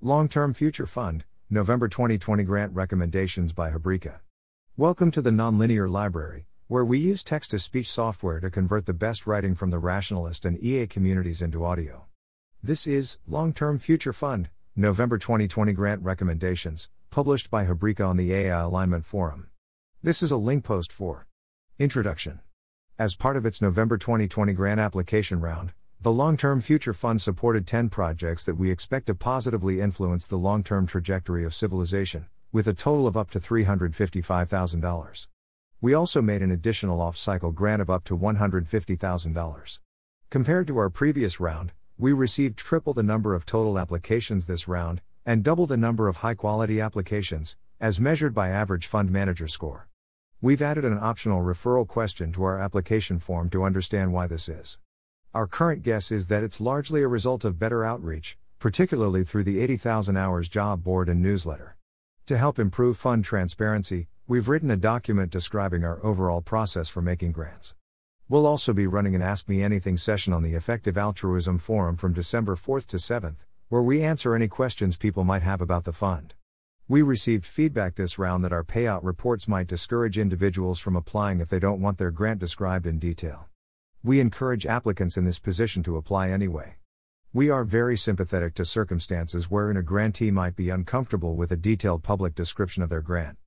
Long 0.00 0.28
Term 0.28 0.54
Future 0.54 0.86
Fund, 0.86 1.24
November 1.50 1.88
2020 1.88 2.44
Grant 2.44 2.72
Recommendations 2.72 3.52
by 3.52 3.72
Habryka. 3.72 4.20
Welcome 4.76 5.10
to 5.10 5.20
the 5.20 5.32
Nonlinear 5.32 5.90
Library, 5.90 6.46
where 6.68 6.84
we 6.84 7.00
use 7.00 7.24
text 7.24 7.50
to 7.50 7.58
speech 7.58 7.90
software 7.90 8.38
to 8.38 8.48
convert 8.48 8.86
the 8.86 8.92
best 8.92 9.26
writing 9.26 9.56
from 9.56 9.70
the 9.70 9.80
rationalist 9.80 10.44
and 10.44 10.56
EA 10.62 10.86
communities 10.86 11.42
into 11.42 11.64
audio. 11.64 12.06
This 12.62 12.86
is 12.86 13.18
Long 13.26 13.52
Term 13.52 13.80
Future 13.80 14.12
Fund, 14.12 14.50
November 14.76 15.18
2020 15.18 15.72
Grant 15.72 16.00
Recommendations, 16.04 16.90
published 17.10 17.50
by 17.50 17.64
Habryka 17.64 18.08
on 18.08 18.16
the 18.16 18.32
AI 18.32 18.56
Alignment 18.56 19.04
Forum. 19.04 19.48
This 20.00 20.22
is 20.22 20.30
a 20.30 20.36
link 20.36 20.62
post 20.62 20.92
for 20.92 21.26
Introduction. 21.80 22.38
As 23.00 23.16
part 23.16 23.36
of 23.36 23.44
its 23.44 23.60
November 23.60 23.98
2020 23.98 24.52
grant 24.52 24.78
application 24.78 25.40
round, 25.40 25.72
the 26.00 26.12
Long 26.12 26.36
Term 26.36 26.60
Future 26.60 26.92
Fund 26.92 27.20
supported 27.20 27.66
10 27.66 27.88
projects 27.88 28.44
that 28.44 28.54
we 28.54 28.70
expect 28.70 29.06
to 29.06 29.16
positively 29.16 29.80
influence 29.80 30.28
the 30.28 30.36
long 30.36 30.62
term 30.62 30.86
trajectory 30.86 31.44
of 31.44 31.52
civilization, 31.52 32.26
with 32.52 32.68
a 32.68 32.72
total 32.72 33.08
of 33.08 33.16
up 33.16 33.32
to 33.32 33.40
$355,000. 33.40 35.26
We 35.80 35.94
also 35.94 36.22
made 36.22 36.40
an 36.40 36.52
additional 36.52 37.00
off 37.00 37.16
cycle 37.16 37.50
grant 37.50 37.82
of 37.82 37.90
up 37.90 38.04
to 38.04 38.16
$150,000. 38.16 39.78
Compared 40.30 40.68
to 40.68 40.78
our 40.78 40.88
previous 40.88 41.40
round, 41.40 41.72
we 41.98 42.12
received 42.12 42.56
triple 42.56 42.94
the 42.94 43.02
number 43.02 43.34
of 43.34 43.44
total 43.44 43.76
applications 43.76 44.46
this 44.46 44.68
round, 44.68 45.00
and 45.26 45.42
double 45.42 45.66
the 45.66 45.76
number 45.76 46.06
of 46.06 46.18
high 46.18 46.34
quality 46.34 46.80
applications, 46.80 47.56
as 47.80 47.98
measured 47.98 48.32
by 48.32 48.50
average 48.50 48.86
fund 48.86 49.10
manager 49.10 49.48
score. 49.48 49.88
We've 50.40 50.62
added 50.62 50.84
an 50.84 50.98
optional 51.00 51.42
referral 51.42 51.88
question 51.88 52.30
to 52.34 52.44
our 52.44 52.60
application 52.60 53.18
form 53.18 53.50
to 53.50 53.64
understand 53.64 54.12
why 54.12 54.28
this 54.28 54.48
is. 54.48 54.78
Our 55.38 55.46
current 55.46 55.84
guess 55.84 56.10
is 56.10 56.26
that 56.26 56.42
it's 56.42 56.60
largely 56.60 57.00
a 57.00 57.06
result 57.06 57.44
of 57.44 57.60
better 57.60 57.84
outreach, 57.84 58.36
particularly 58.58 59.22
through 59.22 59.44
the 59.44 59.60
80,000 59.60 60.16
Hours 60.16 60.48
job 60.48 60.82
board 60.82 61.08
and 61.08 61.22
newsletter. 61.22 61.76
To 62.26 62.36
help 62.36 62.58
improve 62.58 62.96
fund 62.96 63.24
transparency, 63.24 64.08
we've 64.26 64.48
written 64.48 64.68
a 64.68 64.76
document 64.76 65.30
describing 65.30 65.84
our 65.84 66.04
overall 66.04 66.40
process 66.40 66.88
for 66.88 67.02
making 67.02 67.30
grants. 67.30 67.76
We'll 68.28 68.48
also 68.48 68.72
be 68.72 68.88
running 68.88 69.14
an 69.14 69.22
Ask 69.22 69.48
Me 69.48 69.62
Anything 69.62 69.96
session 69.96 70.32
on 70.32 70.42
the 70.42 70.54
Effective 70.54 70.98
Altruism 70.98 71.58
Forum 71.58 71.96
from 71.96 72.12
December 72.12 72.56
4th 72.56 72.86
to 72.86 72.96
7th, 72.96 73.36
where 73.68 73.80
we 73.80 74.02
answer 74.02 74.34
any 74.34 74.48
questions 74.48 74.96
people 74.96 75.22
might 75.22 75.42
have 75.42 75.60
about 75.60 75.84
the 75.84 75.92
fund. 75.92 76.34
We 76.88 77.00
received 77.00 77.46
feedback 77.46 77.94
this 77.94 78.18
round 78.18 78.42
that 78.42 78.52
our 78.52 78.64
payout 78.64 79.04
reports 79.04 79.46
might 79.46 79.68
discourage 79.68 80.18
individuals 80.18 80.80
from 80.80 80.96
applying 80.96 81.38
if 81.38 81.48
they 81.48 81.60
don't 81.60 81.80
want 81.80 81.98
their 81.98 82.10
grant 82.10 82.40
described 82.40 82.88
in 82.88 82.98
detail. 82.98 83.47
We 84.04 84.20
encourage 84.20 84.64
applicants 84.64 85.16
in 85.16 85.24
this 85.24 85.40
position 85.40 85.82
to 85.82 85.96
apply 85.96 86.30
anyway. 86.30 86.76
We 87.32 87.50
are 87.50 87.64
very 87.64 87.96
sympathetic 87.96 88.54
to 88.54 88.64
circumstances 88.64 89.50
wherein 89.50 89.76
a 89.76 89.82
grantee 89.82 90.30
might 90.30 90.54
be 90.54 90.70
uncomfortable 90.70 91.34
with 91.34 91.50
a 91.50 91.56
detailed 91.56 92.04
public 92.04 92.36
description 92.36 92.84
of 92.84 92.90
their 92.90 93.02
grant. 93.02 93.38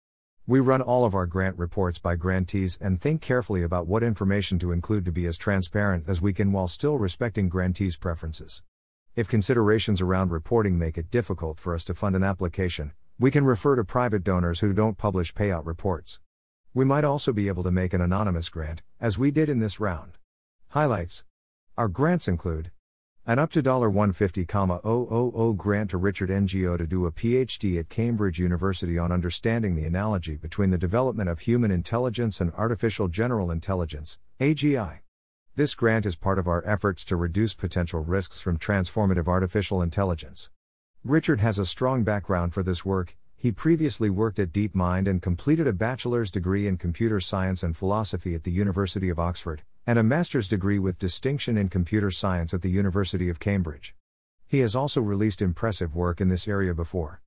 We 0.45 0.59
run 0.59 0.81
all 0.81 1.05
of 1.05 1.15
our 1.15 1.25
grant 1.25 1.57
reports 1.57 1.99
by 1.99 2.17
grantees 2.17 2.77
and 2.81 2.99
think 2.99 3.21
carefully 3.21 3.63
about 3.63 3.87
what 3.87 4.03
information 4.03 4.59
to 4.59 4.73
include 4.73 5.05
to 5.05 5.11
be 5.11 5.25
as 5.25 5.37
transparent 5.37 6.09
as 6.09 6.21
we 6.21 6.33
can 6.33 6.51
while 6.51 6.67
still 6.67 6.97
respecting 6.97 7.47
grantees' 7.47 7.95
preferences. 7.95 8.61
If 9.15 9.29
considerations 9.29 10.01
around 10.01 10.31
reporting 10.31 10.77
make 10.77 10.97
it 10.97 11.09
difficult 11.09 11.57
for 11.59 11.73
us 11.73 11.85
to 11.85 11.93
fund 11.93 12.13
an 12.13 12.23
application, 12.23 12.91
we 13.17 13.31
can 13.31 13.45
refer 13.45 13.77
to 13.77 13.85
private 13.85 14.25
donors 14.25 14.59
who 14.59 14.73
don't 14.73 14.97
publish 14.97 15.33
payout 15.33 15.65
reports. 15.65 16.19
We 16.73 16.83
might 16.83 17.05
also 17.05 17.31
be 17.31 17.47
able 17.47 17.63
to 17.63 17.71
make 17.71 17.93
an 17.93 18.01
anonymous 18.01 18.49
grant, 18.49 18.81
as 18.99 19.17
we 19.17 19.31
did 19.31 19.47
in 19.47 19.59
this 19.59 19.79
round. 19.79 20.17
Highlights 20.71 21.25
Our 21.77 21.89
grants 21.89 22.29
include 22.29 22.71
an 23.27 23.39
up 23.39 23.51
to 23.51 23.61
$150,000 23.61 25.57
grant 25.57 25.89
to 25.89 25.97
Richard 25.97 26.29
Ngo 26.29 26.77
to 26.77 26.87
do 26.87 27.05
a 27.05 27.11
PhD 27.11 27.77
at 27.77 27.89
Cambridge 27.89 28.39
University 28.39 28.97
on 28.97 29.11
understanding 29.11 29.75
the 29.75 29.83
analogy 29.83 30.37
between 30.37 30.69
the 30.69 30.77
development 30.77 31.27
of 31.27 31.41
human 31.41 31.71
intelligence 31.71 32.39
and 32.39 32.53
artificial 32.53 33.09
general 33.09 33.51
intelligence, 33.51 34.17
AGI. 34.39 34.99
This 35.57 35.75
grant 35.75 36.05
is 36.05 36.15
part 36.15 36.39
of 36.39 36.47
our 36.47 36.63
efforts 36.65 37.03
to 37.03 37.17
reduce 37.17 37.53
potential 37.53 37.99
risks 37.99 38.39
from 38.39 38.57
transformative 38.57 39.27
artificial 39.27 39.81
intelligence. 39.81 40.51
Richard 41.03 41.41
has 41.41 41.59
a 41.59 41.65
strong 41.65 42.05
background 42.05 42.53
for 42.53 42.63
this 42.63 42.85
work. 42.85 43.17
He 43.35 43.51
previously 43.51 44.09
worked 44.09 44.39
at 44.39 44.53
DeepMind 44.53 45.09
and 45.09 45.21
completed 45.21 45.67
a 45.67 45.73
bachelor's 45.73 46.31
degree 46.31 46.65
in 46.65 46.77
computer 46.77 47.19
science 47.19 47.61
and 47.61 47.75
philosophy 47.75 48.33
at 48.35 48.45
the 48.45 48.51
University 48.51 49.09
of 49.09 49.19
Oxford 49.19 49.63
and 49.87 49.97
a 49.97 50.03
master's 50.03 50.47
degree 50.47 50.77
with 50.77 50.99
distinction 50.99 51.57
in 51.57 51.67
computer 51.67 52.11
science 52.11 52.53
at 52.53 52.61
the 52.61 52.69
University 52.69 53.29
of 53.29 53.39
Cambridge. 53.39 53.95
He 54.47 54.59
has 54.59 54.75
also 54.75 55.01
released 55.01 55.41
impressive 55.41 55.95
work 55.95 56.21
in 56.21 56.29
this 56.29 56.47
area 56.47 56.75
before. 56.75 57.21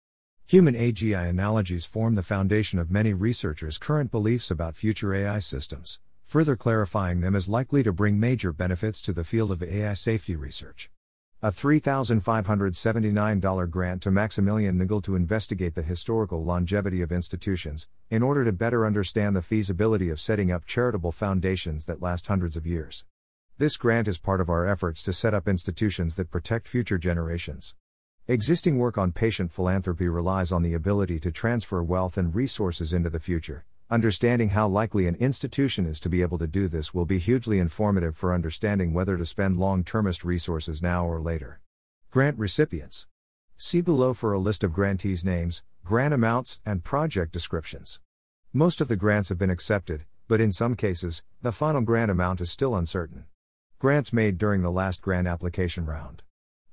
Human 0.47 0.75
AGI 0.75 1.29
analogies 1.29 1.85
form 1.85 2.15
the 2.15 2.23
foundation 2.23 2.79
of 2.79 2.91
many 2.91 3.13
researchers' 3.13 3.79
current 3.79 4.11
beliefs 4.11 4.51
about 4.51 4.77
future 4.77 5.15
AI 5.15 5.39
systems, 5.39 6.01
further 6.23 6.55
clarifying 6.55 7.21
them 7.21 7.35
as 7.35 7.49
likely 7.49 7.83
to 7.83 7.93
bring 7.93 8.21
major 8.21 8.53
benefits 8.53 9.01
to 9.03 9.13
the 9.13 9.25
field 9.25 9.51
of 9.51 9.63
AI 9.63 9.95
safety 9.95 10.37
research. 10.37 10.91
A 11.45 11.51
$3,579 11.51 13.71
grant 13.71 14.01
to 14.01 14.11
Maximilian 14.11 14.79
Negele 14.79 15.03
to 15.03 15.15
investigate 15.15 15.75
the 15.75 15.83
historical 15.83 16.43
longevity 16.43 17.03
of 17.03 17.13
institutions, 17.13 17.87
in 18.09 18.23
order 18.23 18.47
to 18.47 18.53
better 18.53 18.87
understand 18.87 19.37
the 19.37 19.43
feasibility 19.43 20.09
of 20.09 20.19
setting 20.19 20.51
up 20.51 20.65
charitable 20.65 21.13
foundations 21.13 21.85
that 21.85 22.01
last 22.01 22.29
hundreds 22.29 22.57
of 22.57 22.67
years. 22.67 23.05
This 23.59 23.77
grant 23.77 24.09
is 24.09 24.17
part 24.17 24.41
of 24.41 24.49
our 24.49 24.67
efforts 24.67 25.03
to 25.03 25.13
set 25.13 25.35
up 25.35 25.47
institutions 25.47 26.17
that 26.17 26.31
protect 26.31 26.67
future 26.67 26.97
generations. 26.97 27.75
Existing 28.27 28.79
work 28.79 28.97
on 28.97 29.13
patient 29.13 29.53
philanthropy 29.53 30.09
relies 30.09 30.51
on 30.51 30.63
the 30.63 30.73
ability 30.73 31.21
to 31.21 31.31
transfer 31.31 31.83
wealth 31.83 32.17
and 32.17 32.35
resources 32.35 32.95
into 32.95 33.11
the 33.11 33.21
future, 33.21 33.67
Understanding 33.91 34.51
how 34.51 34.67
likely 34.67 35.07
an 35.07 35.15
institution 35.17 35.85
is 35.85 36.01
to 36.01 36.09
be 36.09 36.23
able 36.23 36.39
to 36.39 36.47
do 36.47 36.69
this 36.69 36.95
will 36.95 37.05
be 37.05 37.19
hugely 37.19 37.59
informative 37.59 38.17
for 38.17 38.33
understanding 38.33 38.95
whether 38.95 39.19
to 39.19 39.27
spend 39.27 39.59
long 39.59 39.85
termist 39.85 40.25
resources 40.25 40.81
now 40.81 41.07
or 41.07 41.21
later. 41.21 41.61
Grant 42.11 42.39
recipients. 42.39 43.07
See 43.59 43.83
below 43.83 44.15
for 44.15 44.33
a 44.33 44.39
list 44.39 44.65
of 44.65 44.73
grantees' 44.73 45.23
names, 45.23 45.63
grant 45.85 46.15
amounts, 46.15 46.61
and 46.65 46.83
project 46.83 47.31
descriptions. 47.31 48.01
Most 48.55 48.81
of 48.81 48.89
the 48.89 48.97
grants 48.97 49.29
have 49.29 49.37
been 49.39 49.51
accepted, 49.51 50.07
but 50.29 50.41
in 50.41 50.51
some 50.51 50.77
cases, 50.77 51.23
the 51.43 51.53
final 51.53 51.83
grant 51.83 52.11
amount 52.11 52.41
is 52.41 52.51
still 52.51 52.75
uncertain. 52.75 53.27
Grants 53.79 54.15
made 54.15 54.39
during 54.39 54.63
the 54.63 54.71
last 54.71 55.03
grant 55.03 55.27
application 55.27 55.85
round. 55.85 56.23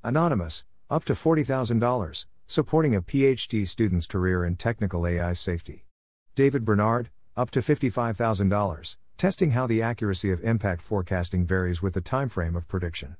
Anonymous, 0.02 0.64
up 0.90 1.04
to 1.06 1.14
$40,000, 1.14 2.26
supporting 2.48 2.96
a 2.96 3.02
PhD 3.02 3.68
student's 3.68 4.08
career 4.08 4.46
in 4.46 4.56
technical 4.56 5.06
AI 5.06 5.34
safety. 5.34 5.86
David 6.42 6.66
Bernard, 6.66 7.12
up 7.38 7.52
to 7.52 7.60
$55,000, 7.60 8.96
testing 9.16 9.52
how 9.52 9.68
the 9.68 9.84
accuracy 9.84 10.32
of 10.32 10.44
impact 10.44 10.82
forecasting 10.82 11.46
varies 11.46 11.84
with 11.84 11.94
the 11.94 12.02
timeframe 12.02 12.58
of 12.58 12.68
prediction. 12.68 13.16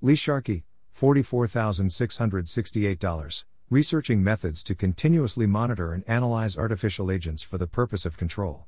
Lee 0.00 0.14
Sharkey, 0.14 0.64
$44,668, 0.96 3.44
researching 3.68 4.24
methods 4.24 4.62
to 4.62 4.74
continuously 4.74 5.46
monitor 5.46 5.92
and 5.92 6.02
analyze 6.08 6.56
artificial 6.56 7.10
agents 7.10 7.42
for 7.42 7.58
the 7.58 7.66
purpose 7.66 8.06
of 8.06 8.16
control. 8.16 8.64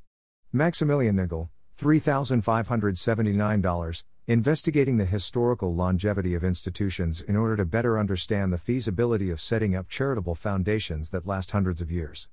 Maximilian 0.53 1.17
Negele, 1.17 1.49
$3,579, 1.79 4.05
investigating 4.27 4.99
the 4.99 5.07
historical 5.07 5.75
longevity 5.75 6.35
of 6.35 6.45
institutions 6.45 7.23
in 7.23 7.37
order 7.37 7.57
to 7.57 7.65
better 7.65 7.99
understand 7.99 8.53
the 8.53 8.59
feasibility 8.59 9.31
of 9.31 9.41
setting 9.41 9.75
up 9.75 9.89
charitable 9.89 10.35
foundations 10.35 11.09
that 11.09 11.27
last 11.27 11.53
hundreds 11.53 11.81
of 11.81 11.91
years. 11.91 12.29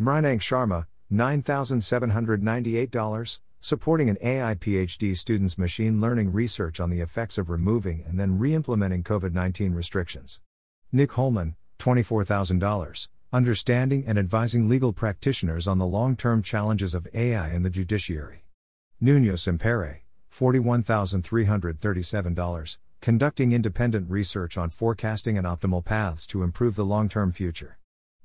Mrinank 0.00 0.40
Sharma, 0.40 0.86
$9,798, 1.12 3.38
supporting 3.60 4.08
an 4.08 4.16
AI 4.22 4.54
PhD 4.54 5.16
student's 5.16 5.58
machine 5.58 6.00
learning 6.00 6.32
research 6.32 6.78
on 6.80 6.90
the 6.90 7.00
effects 7.00 7.36
of 7.36 7.50
removing 7.50 8.04
and 8.06 8.18
then 8.18 8.38
re 8.38 8.54
implementing 8.54 9.02
COVID 9.02 9.32
19 9.32 9.74
restrictions. 9.74 10.40
Nick 10.92 11.12
Holman, 11.12 11.56
$24,000, 11.78 13.08
understanding 13.32 14.04
and 14.06 14.18
advising 14.18 14.68
legal 14.68 14.92
practitioners 14.92 15.66
on 15.66 15.78
the 15.78 15.86
long 15.86 16.14
term 16.16 16.42
challenges 16.42 16.94
of 16.94 17.08
AI 17.14 17.54
in 17.54 17.62
the 17.62 17.70
judiciary. 17.70 18.44
Nuno 19.00 19.32
Sempere, 19.34 20.00
$41,337, 20.32 22.78
conducting 23.00 23.52
independent 23.52 24.10
research 24.10 24.58
on 24.58 24.70
forecasting 24.70 25.38
and 25.38 25.46
optimal 25.46 25.84
paths 25.84 26.26
to 26.26 26.42
improve 26.42 26.74
the 26.76 26.84
long 26.84 27.08
term 27.08 27.32
future. 27.32 27.78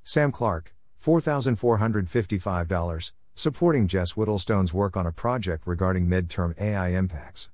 Sam 0.04 0.32
Clark, 0.32 0.75
$4,455, 1.02 3.12
supporting 3.34 3.88
Jess 3.88 4.14
Whittlestone's 4.14 4.74
work 4.74 4.96
on 4.96 5.06
a 5.06 5.12
project 5.12 5.68
regarding 5.68 6.08
midterm 6.08 6.60
AI 6.60 6.90
impacts. 6.90 7.50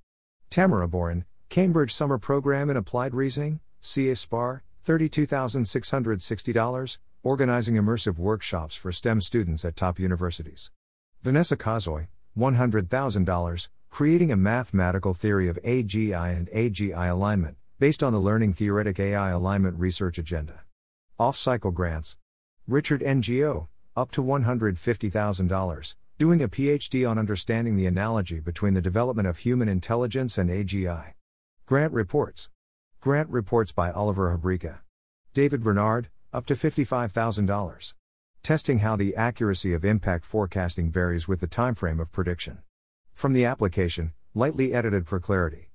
Tamara 0.49 0.87
Boren, 0.87 1.25
Cambridge 1.49 1.93
Summer 1.93 2.17
Program 2.17 2.69
in 2.69 2.77
Applied 2.77 3.13
Reasoning, 3.13 3.59
CaSPAR, 3.81 4.61
$32,660, 4.85 6.97
organizing 7.23 7.75
immersive 7.75 8.17
workshops 8.17 8.75
for 8.75 8.91
STEM 8.91 9.21
students 9.21 9.63
at 9.63 9.75
top 9.75 9.99
universities. 9.99 10.71
Vanessa 11.21 11.55
Kosoy, 11.55 12.07
$100,000, 12.37 13.69
creating 13.89 14.31
a 14.31 14.37
mathematical 14.37 15.13
theory 15.13 15.47
of 15.47 15.59
AGI 15.63 16.35
and 16.35 16.49
AGI 16.49 17.11
alignment, 17.11 17.57
based 17.79 18.01
on 18.01 18.13
the 18.13 18.19
Learning 18.19 18.53
Theoretic 18.53 18.99
AI 18.99 19.31
Alignment 19.31 19.77
Research 19.77 20.17
Agenda. 20.17 20.61
Off 21.19 21.35
cycle 21.35 21.71
grants. 21.71 22.15
Richard 22.67 23.01
Ngo, 23.01 23.67
up 23.95 24.11
to 24.11 24.23
$150,000, 24.23 25.95
doing 26.19 26.43
a 26.43 26.47
PhD 26.47 27.09
on 27.09 27.17
understanding 27.17 27.75
the 27.75 27.87
analogy 27.87 28.39
between 28.39 28.75
the 28.75 28.81
development 28.81 29.27
of 29.27 29.39
human 29.39 29.67
intelligence 29.67 30.37
and 30.37 30.49
AGI. 30.49 31.13
Grant 31.65 31.91
reports. 31.91 32.49
Grant 32.99 33.29
reports 33.29 33.71
by 33.71 33.91
Oliver 33.91 34.37
Habryka. 34.37 34.79
David 35.33 35.63
Bernard, 35.63 36.09
up 36.31 36.45
to 36.45 36.53
$55,000. 36.53 37.93
Testing 38.43 38.79
how 38.79 38.95
the 38.95 39.15
accuracy 39.15 39.73
of 39.73 39.83
impact 39.83 40.23
forecasting 40.23 40.91
varies 40.91 41.27
with 41.27 41.39
the 41.39 41.47
timeframe 41.47 41.99
of 41.99 42.11
prediction. 42.11 42.59
From 43.13 43.33
the 43.33 43.43
application, 43.43 44.13
lightly 44.35 44.71
edited 44.71 45.07
for 45.07 45.19
clarity. 45.19 45.71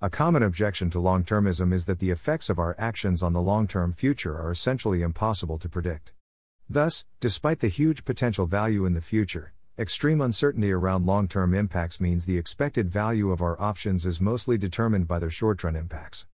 A 0.00 0.08
common 0.08 0.42
objection 0.42 0.88
to 0.90 1.00
long 1.00 1.22
termism 1.22 1.74
is 1.74 1.84
that 1.84 1.98
the 1.98 2.10
effects 2.10 2.48
of 2.48 2.58
our 2.58 2.74
actions 2.78 3.22
on 3.22 3.34
the 3.34 3.42
long 3.42 3.66
term 3.66 3.92
future 3.92 4.38
are 4.38 4.50
essentially 4.50 5.02
impossible 5.02 5.58
to 5.58 5.68
predict. 5.68 6.14
Thus, 6.72 7.04
despite 7.18 7.58
the 7.58 7.66
huge 7.66 8.04
potential 8.04 8.46
value 8.46 8.86
in 8.86 8.94
the 8.94 9.00
future, 9.00 9.52
extreme 9.76 10.20
uncertainty 10.20 10.70
around 10.70 11.04
long 11.04 11.26
term 11.26 11.52
impacts 11.52 12.00
means 12.00 12.26
the 12.26 12.38
expected 12.38 12.88
value 12.88 13.32
of 13.32 13.42
our 13.42 13.60
options 13.60 14.06
is 14.06 14.20
mostly 14.20 14.56
determined 14.56 15.08
by 15.08 15.18
their 15.18 15.30
short 15.30 15.64
run 15.64 15.74
impacts. 15.74 16.28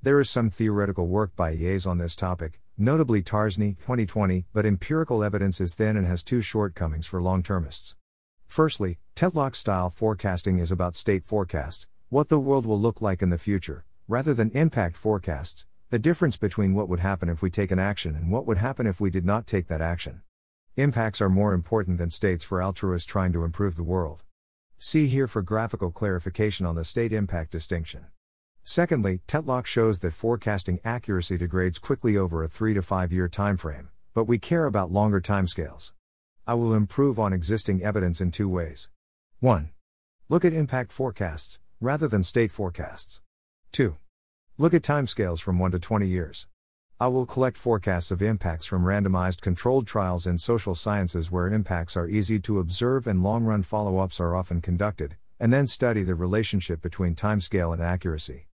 There 0.00 0.18
is 0.18 0.30
some 0.30 0.48
theoretical 0.48 1.08
work 1.08 1.36
by 1.36 1.52
EAs 1.52 1.84
on 1.84 1.98
this 1.98 2.16
topic, 2.16 2.58
notably 2.78 3.22
Tarsney 3.22 3.76
2020, 3.80 4.46
but 4.54 4.64
empirical 4.64 5.22
evidence 5.22 5.60
is 5.60 5.74
thin 5.74 5.98
and 5.98 6.06
has 6.06 6.22
two 6.22 6.40
shortcomings 6.40 7.06
for 7.06 7.20
long 7.20 7.42
termists. 7.42 7.94
Firstly, 8.46 8.98
Tetlock 9.14 9.54
style 9.54 9.90
forecasting 9.90 10.58
is 10.58 10.72
about 10.72 10.96
state 10.96 11.22
forecasts, 11.22 11.86
what 12.08 12.30
the 12.30 12.40
world 12.40 12.64
will 12.64 12.80
look 12.80 13.02
like 13.02 13.20
in 13.20 13.28
the 13.28 13.36
future, 13.36 13.84
rather 14.08 14.32
than 14.32 14.52
impact 14.52 14.96
forecasts, 14.96 15.66
the 15.92 15.98
difference 15.98 16.38
between 16.38 16.72
what 16.72 16.88
would 16.88 17.00
happen 17.00 17.28
if 17.28 17.42
we 17.42 17.50
take 17.50 17.70
an 17.70 17.78
action 17.78 18.16
and 18.16 18.30
what 18.30 18.46
would 18.46 18.56
happen 18.56 18.86
if 18.86 18.98
we 18.98 19.10
did 19.10 19.26
not 19.26 19.46
take 19.46 19.68
that 19.68 19.82
action. 19.82 20.22
Impacts 20.76 21.20
are 21.20 21.28
more 21.28 21.52
important 21.52 21.98
than 21.98 22.08
states 22.08 22.42
for 22.42 22.62
altruists 22.62 23.06
trying 23.06 23.30
to 23.30 23.44
improve 23.44 23.76
the 23.76 23.82
world. 23.82 24.22
See 24.78 25.06
here 25.06 25.28
for 25.28 25.42
graphical 25.42 25.90
clarification 25.90 26.64
on 26.64 26.76
the 26.76 26.84
state 26.86 27.12
impact 27.12 27.50
distinction. 27.50 28.06
Secondly, 28.64 29.20
Tetlock 29.28 29.66
shows 29.66 30.00
that 30.00 30.14
forecasting 30.14 30.80
accuracy 30.82 31.36
degrades 31.36 31.78
quickly 31.78 32.16
over 32.16 32.42
a 32.42 32.48
3 32.48 32.72
to 32.72 32.80
5 32.80 33.12
year 33.12 33.28
time 33.28 33.58
frame, 33.58 33.90
but 34.14 34.24
we 34.24 34.38
care 34.38 34.64
about 34.64 34.90
longer 34.90 35.20
timescales. 35.20 35.92
I 36.46 36.54
will 36.54 36.72
improve 36.72 37.20
on 37.20 37.34
existing 37.34 37.82
evidence 37.82 38.18
in 38.18 38.30
two 38.30 38.48
ways. 38.48 38.88
1. 39.40 39.68
Look 40.30 40.46
at 40.46 40.54
impact 40.54 40.90
forecasts, 40.90 41.60
rather 41.82 42.08
than 42.08 42.22
state 42.22 42.50
forecasts. 42.50 43.20
2. 43.72 43.98
Look 44.58 44.74
at 44.74 44.82
timescales 44.82 45.40
from 45.40 45.58
1 45.58 45.70
to 45.70 45.78
20 45.78 46.06
years. 46.06 46.46
I 47.00 47.08
will 47.08 47.24
collect 47.24 47.56
forecasts 47.56 48.10
of 48.10 48.20
impacts 48.20 48.66
from 48.66 48.84
randomized 48.84 49.40
controlled 49.40 49.86
trials 49.86 50.26
in 50.26 50.36
social 50.36 50.74
sciences 50.74 51.32
where 51.32 51.48
impacts 51.48 51.96
are 51.96 52.06
easy 52.06 52.38
to 52.40 52.58
observe 52.58 53.06
and 53.06 53.22
long 53.22 53.44
run 53.44 53.62
follow 53.62 53.96
ups 53.96 54.20
are 54.20 54.36
often 54.36 54.60
conducted, 54.60 55.16
and 55.40 55.54
then 55.54 55.66
study 55.66 56.02
the 56.02 56.14
relationship 56.14 56.82
between 56.82 57.14
timescale 57.14 57.72
and 57.72 57.82
accuracy. 57.82 58.48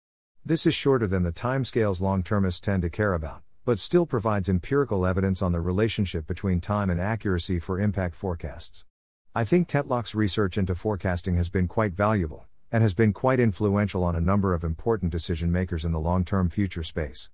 This 0.45 0.67
is 0.67 0.75
shorter 0.75 1.07
than 1.07 1.23
the 1.23 1.31
timescales 1.31 1.99
long 1.99 2.21
termists 2.21 2.61
tend 2.61 2.83
to 2.83 2.91
care 2.91 3.15
about, 3.15 3.41
but 3.65 3.79
still 3.79 4.05
provides 4.05 4.47
empirical 4.47 5.03
evidence 5.03 5.41
on 5.41 5.51
the 5.51 5.61
relationship 5.61 6.27
between 6.27 6.61
time 6.61 6.91
and 6.91 7.01
accuracy 7.01 7.57
for 7.57 7.79
impact 7.79 8.13
forecasts. 8.13 8.85
I 9.33 9.43
think 9.45 9.67
Tetlock's 9.67 10.13
research 10.13 10.59
into 10.59 10.75
forecasting 10.75 11.37
has 11.37 11.49
been 11.49 11.67
quite 11.67 11.93
valuable, 11.93 12.45
and 12.71 12.83
has 12.83 12.93
been 12.93 13.13
quite 13.13 13.39
influential 13.39 14.03
on 14.03 14.15
a 14.15 14.21
number 14.21 14.53
of 14.53 14.63
important 14.63 15.11
decision 15.11 15.51
makers 15.51 15.85
in 15.85 15.91
the 15.91 15.99
long 15.99 16.25
term 16.25 16.49
future 16.49 16.83
space. 16.83 17.29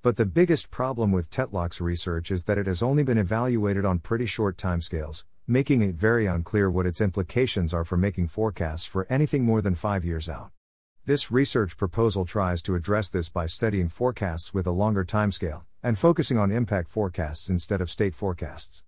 But 0.00 0.16
the 0.16 0.24
biggest 0.24 0.70
problem 0.70 1.12
with 1.12 1.30
Tetlock's 1.30 1.80
research 1.80 2.30
is 2.30 2.44
that 2.44 2.58
it 2.58 2.66
has 2.66 2.82
only 2.82 3.02
been 3.02 3.18
evaluated 3.18 3.84
on 3.84 3.98
pretty 3.98 4.26
short 4.26 4.56
timescales, 4.56 5.24
making 5.46 5.82
it 5.82 5.94
very 5.94 6.26
unclear 6.26 6.70
what 6.70 6.86
its 6.86 7.00
implications 7.00 7.74
are 7.74 7.84
for 7.84 7.96
making 7.96 8.28
forecasts 8.28 8.86
for 8.86 9.06
anything 9.10 9.44
more 9.44 9.60
than 9.60 9.74
five 9.74 10.04
years 10.04 10.28
out. 10.28 10.50
This 11.04 11.30
research 11.30 11.76
proposal 11.76 12.24
tries 12.24 12.62
to 12.62 12.74
address 12.74 13.08
this 13.08 13.28
by 13.28 13.46
studying 13.46 13.88
forecasts 13.88 14.52
with 14.52 14.66
a 14.66 14.70
longer 14.70 15.04
timescale, 15.04 15.62
and 15.82 15.98
focusing 15.98 16.38
on 16.38 16.52
impact 16.52 16.90
forecasts 16.90 17.48
instead 17.48 17.80
of 17.80 17.90
state 17.90 18.14
forecasts. 18.14 18.82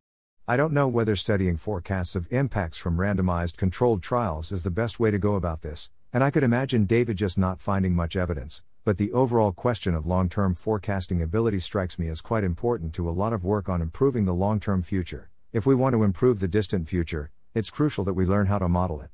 I 0.48 0.56
don't 0.56 0.72
know 0.72 0.88
whether 0.88 1.14
studying 1.14 1.56
forecasts 1.56 2.16
of 2.16 2.26
impacts 2.32 2.76
from 2.76 2.96
randomized 2.96 3.56
controlled 3.56 4.02
trials 4.02 4.50
is 4.50 4.64
the 4.64 4.70
best 4.70 4.98
way 4.98 5.10
to 5.10 5.18
go 5.18 5.36
about 5.36 5.62
this, 5.62 5.90
and 6.12 6.24
I 6.24 6.30
could 6.30 6.42
imagine 6.42 6.86
David 6.86 7.16
just 7.16 7.38
not 7.38 7.60
finding 7.60 7.94
much 7.94 8.16
evidence, 8.16 8.62
but 8.84 8.98
the 8.98 9.12
overall 9.12 9.52
question 9.52 9.94
of 9.94 10.06
long 10.06 10.28
term 10.28 10.54
forecasting 10.56 11.22
ability 11.22 11.60
strikes 11.60 11.98
me 11.98 12.08
as 12.08 12.20
quite 12.20 12.42
important 12.42 12.92
to 12.94 13.08
a 13.08 13.12
lot 13.12 13.32
of 13.32 13.44
work 13.44 13.68
on 13.68 13.80
improving 13.80 14.24
the 14.24 14.34
long 14.34 14.58
term 14.58 14.82
future. 14.82 15.30
If 15.52 15.66
we 15.66 15.74
want 15.74 15.92
to 15.92 16.02
improve 16.02 16.40
the 16.40 16.48
distant 16.48 16.88
future, 16.88 17.30
it's 17.54 17.70
crucial 17.70 18.02
that 18.04 18.14
we 18.14 18.26
learn 18.26 18.46
how 18.46 18.58
to 18.58 18.68
model 18.68 19.00
it. 19.00 19.10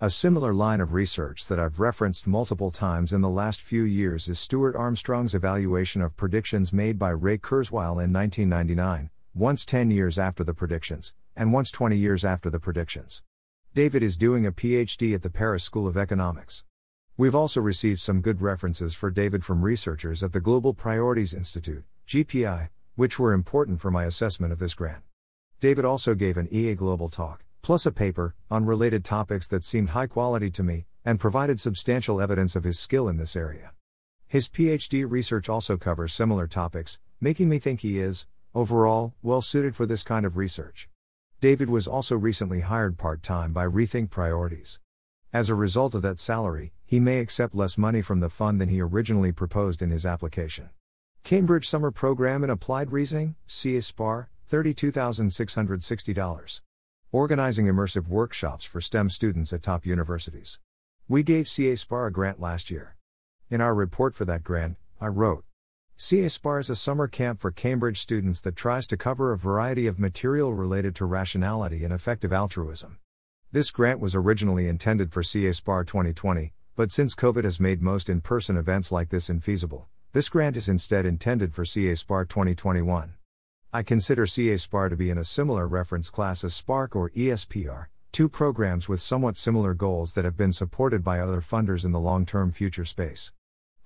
A 0.00 0.10
similar 0.10 0.52
line 0.52 0.80
of 0.80 0.92
research 0.92 1.46
that 1.46 1.58
I've 1.58 1.80
referenced 1.80 2.26
multiple 2.26 2.70
times 2.70 3.12
in 3.12 3.22
the 3.22 3.30
last 3.30 3.62
few 3.62 3.82
years 3.82 4.28
is 4.28 4.38
Stuart 4.38 4.76
Armstrong's 4.76 5.34
evaluation 5.34 6.02
of 6.02 6.16
predictions 6.16 6.72
made 6.72 6.98
by 6.98 7.10
Ray 7.10 7.38
Kurzweil 7.38 8.04
in 8.04 8.12
1999, 8.12 9.08
once 9.36 9.66
10 9.66 9.90
years 9.90 10.18
after 10.18 10.42
the 10.42 10.54
predictions, 10.54 11.12
and 11.36 11.52
once 11.52 11.70
20 11.70 11.96
years 11.96 12.24
after 12.24 12.48
the 12.48 12.58
predictions. 12.58 13.22
David 13.74 14.02
is 14.02 14.16
doing 14.16 14.46
a 14.46 14.50
PhD 14.50 15.14
at 15.14 15.22
the 15.22 15.28
Paris 15.28 15.62
School 15.62 15.86
of 15.86 15.96
Economics. 15.96 16.64
We've 17.18 17.34
also 17.34 17.60
received 17.60 18.00
some 18.00 18.22
good 18.22 18.40
references 18.40 18.94
for 18.94 19.10
David 19.10 19.44
from 19.44 19.62
researchers 19.62 20.22
at 20.22 20.32
the 20.32 20.40
Global 20.40 20.72
Priorities 20.72 21.34
Institute, 21.34 21.84
GPI, 22.08 22.70
which 22.94 23.18
were 23.18 23.34
important 23.34 23.82
for 23.82 23.90
my 23.90 24.04
assessment 24.04 24.54
of 24.54 24.58
this 24.58 24.72
grant. 24.72 25.02
David 25.60 25.84
also 25.84 26.14
gave 26.14 26.38
an 26.38 26.48
EA 26.50 26.74
Global 26.74 27.10
talk 27.10 27.44
plus 27.66 27.84
a 27.84 27.90
paper, 27.90 28.32
on 28.48 28.64
related 28.64 29.04
topics 29.04 29.48
that 29.48 29.64
seemed 29.64 29.88
high 29.88 30.06
quality 30.06 30.48
to 30.48 30.62
me, 30.62 30.86
and 31.04 31.18
provided 31.18 31.58
substantial 31.58 32.20
evidence 32.20 32.54
of 32.54 32.62
his 32.62 32.78
skill 32.78 33.08
in 33.08 33.16
this 33.16 33.34
area. 33.34 33.72
His 34.28 34.48
PhD 34.48 35.04
research 35.04 35.48
also 35.48 35.76
covers 35.76 36.14
similar 36.14 36.46
topics, 36.46 37.00
making 37.20 37.48
me 37.48 37.58
think 37.58 37.80
he 37.80 37.98
is, 37.98 38.28
overall, 38.56 39.14
well 39.22 39.42
suited 39.42 39.76
for 39.76 39.84
this 39.84 40.02
kind 40.02 40.24
of 40.24 40.38
research. 40.38 40.88
David 41.42 41.68
was 41.68 41.86
also 41.86 42.16
recently 42.16 42.60
hired 42.60 42.96
part 42.96 43.22
time 43.22 43.52
by 43.52 43.66
Rethink 43.66 44.08
Priorities. 44.08 44.78
As 45.30 45.50
a 45.50 45.54
result 45.54 45.94
of 45.94 46.00
that 46.00 46.18
salary, 46.18 46.72
he 46.86 46.98
may 46.98 47.20
accept 47.20 47.54
less 47.54 47.76
money 47.76 48.00
from 48.00 48.20
the 48.20 48.30
fund 48.30 48.58
than 48.58 48.70
he 48.70 48.80
originally 48.80 49.30
proposed 49.30 49.82
in 49.82 49.90
his 49.90 50.06
application. 50.06 50.70
Cambridge 51.22 51.68
Summer 51.68 51.90
Program 51.90 52.42
in 52.42 52.48
Applied 52.48 52.92
Reasoning, 52.92 53.34
CA 53.46 53.78
$32,660. 53.78 56.60
Organizing 57.12 57.66
immersive 57.66 58.08
workshops 58.08 58.64
for 58.64 58.80
STEM 58.80 59.10
students 59.10 59.52
at 59.52 59.62
top 59.62 59.84
universities. 59.84 60.60
We 61.08 61.22
gave 61.22 61.44
CaSPAR 61.44 62.08
a 62.08 62.10
grant 62.10 62.40
last 62.40 62.70
year. 62.70 62.96
In 63.50 63.60
our 63.60 63.74
report 63.74 64.14
for 64.14 64.24
that 64.24 64.42
grant, 64.42 64.78
I 65.00 65.06
wrote 65.08 65.44
CaSPAR 65.98 66.60
is 66.60 66.68
a 66.68 66.76
summer 66.76 67.08
camp 67.08 67.40
for 67.40 67.50
Cambridge 67.50 67.98
students 67.98 68.42
that 68.42 68.54
tries 68.54 68.86
to 68.86 68.98
cover 68.98 69.32
a 69.32 69.38
variety 69.38 69.86
of 69.86 69.98
material 69.98 70.52
related 70.52 70.94
to 70.96 71.06
rationality 71.06 71.84
and 71.84 71.92
effective 71.92 72.34
altruism. 72.34 72.98
This 73.50 73.70
grant 73.70 73.98
was 73.98 74.14
originally 74.14 74.68
intended 74.68 75.10
for 75.10 75.22
CaSPAR 75.22 75.86
2020, 75.86 76.52
but 76.74 76.90
since 76.90 77.14
COVID 77.14 77.44
has 77.44 77.58
made 77.58 77.80
most 77.80 78.10
in 78.10 78.20
person 78.20 78.58
events 78.58 78.92
like 78.92 79.08
this 79.08 79.30
infeasible, 79.30 79.86
this 80.12 80.28
grant 80.28 80.54
is 80.58 80.68
instead 80.68 81.06
intended 81.06 81.54
for 81.54 81.64
CaSPAR 81.64 82.28
2021. 82.28 83.14
I 83.72 83.82
consider 83.82 84.26
CaSPAR 84.26 84.90
to 84.90 84.96
be 84.96 85.08
in 85.08 85.16
a 85.16 85.24
similar 85.24 85.66
reference 85.66 86.10
class 86.10 86.44
as 86.44 86.52
SPARC 86.52 86.94
or 86.94 87.08
ESPR, 87.12 87.86
two 88.12 88.28
programs 88.28 88.86
with 88.86 89.00
somewhat 89.00 89.38
similar 89.38 89.72
goals 89.72 90.12
that 90.12 90.26
have 90.26 90.36
been 90.36 90.52
supported 90.52 91.02
by 91.02 91.20
other 91.20 91.40
funders 91.40 91.86
in 91.86 91.92
the 91.92 91.98
long 91.98 92.26
term 92.26 92.52
future 92.52 92.84
space. 92.84 93.32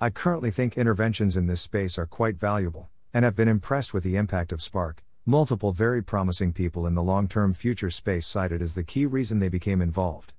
I 0.02 0.08
currently 0.08 0.50
think 0.50 0.78
interventions 0.78 1.36
in 1.36 1.46
this 1.46 1.60
space 1.60 1.98
are 1.98 2.06
quite 2.06 2.38
valuable, 2.38 2.88
and 3.12 3.22
have 3.22 3.36
been 3.36 3.48
impressed 3.48 3.92
with 3.92 4.02
the 4.02 4.16
impact 4.16 4.50
of 4.50 4.60
SPARC. 4.60 5.00
Multiple 5.26 5.72
very 5.72 6.02
promising 6.02 6.54
people 6.54 6.86
in 6.86 6.94
the 6.94 7.02
long 7.02 7.28
term 7.28 7.52
future 7.52 7.90
space 7.90 8.26
cited 8.26 8.62
as 8.62 8.72
the 8.72 8.82
key 8.82 9.04
reason 9.04 9.40
they 9.40 9.50
became 9.50 9.82
involved. 9.82 10.32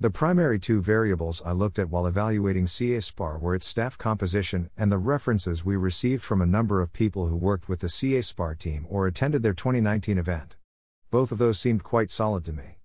The 0.00 0.08
primary 0.08 0.58
two 0.58 0.80
variables 0.80 1.42
I 1.44 1.52
looked 1.52 1.78
at 1.78 1.90
while 1.90 2.06
evaluating 2.06 2.64
CaSPAR 2.64 3.38
were 3.38 3.54
its 3.54 3.66
staff 3.66 3.98
composition 3.98 4.70
and 4.78 4.90
the 4.90 4.96
references 4.96 5.62
we 5.62 5.76
received 5.76 6.22
from 6.22 6.40
a 6.40 6.46
number 6.46 6.80
of 6.80 6.94
people 6.94 7.26
who 7.26 7.36
worked 7.36 7.68
with 7.68 7.80
the 7.80 7.88
CaSPAR 7.88 8.58
team 8.58 8.86
or 8.88 9.06
attended 9.06 9.42
their 9.42 9.52
2019 9.52 10.16
event. 10.16 10.56
Both 11.10 11.32
of 11.32 11.36
those 11.36 11.60
seemed 11.60 11.84
quite 11.84 12.10
solid 12.10 12.46
to 12.46 12.54
me. 12.54 12.78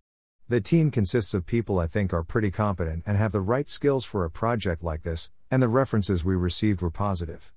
The 0.50 0.60
team 0.60 0.91
consists 0.91 1.34
of 1.34 1.46
people 1.46 1.79
I 1.79 1.88
think 1.88 2.13
are 2.13 2.24
pretty 2.24 2.51
competent 2.51 3.03
and 3.05 3.17
have 3.17 3.31
the 3.31 3.39
right 3.39 3.69
skills 3.69 4.03
for 4.03 4.25
a 4.25 4.29
project 4.29 4.84
like 4.84 5.03
this, 5.03 5.31
and 5.50 5.62
the 5.62 5.68
references 5.68 6.25
we 6.25 6.36
received 6.36 6.82
were 6.82 6.92
positive. 6.92 7.54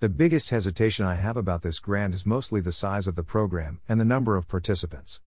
The 0.00 0.08
biggest 0.08 0.50
hesitation 0.50 1.06
I 1.06 1.14
have 1.14 1.36
about 1.36 1.62
this 1.62 1.78
grant 1.78 2.14
is 2.14 2.26
mostly 2.26 2.60
the 2.60 2.72
size 2.72 3.06
of 3.06 3.14
the 3.14 3.22
program 3.22 3.80
and 3.88 4.00
the 4.00 4.04
number 4.04 4.36
of 4.36 4.48
participants. 4.48 5.20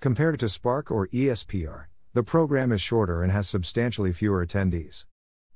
Compared 0.00 0.38
to 0.40 0.46
SPARC 0.46 0.90
or 0.90 1.08
ESPR, 1.08 1.86
the 2.14 2.22
program 2.22 2.72
is 2.72 2.80
shorter 2.80 3.22
and 3.22 3.30
has 3.30 3.48
substantially 3.48 4.12
fewer 4.12 4.44
attendees. 4.44 5.06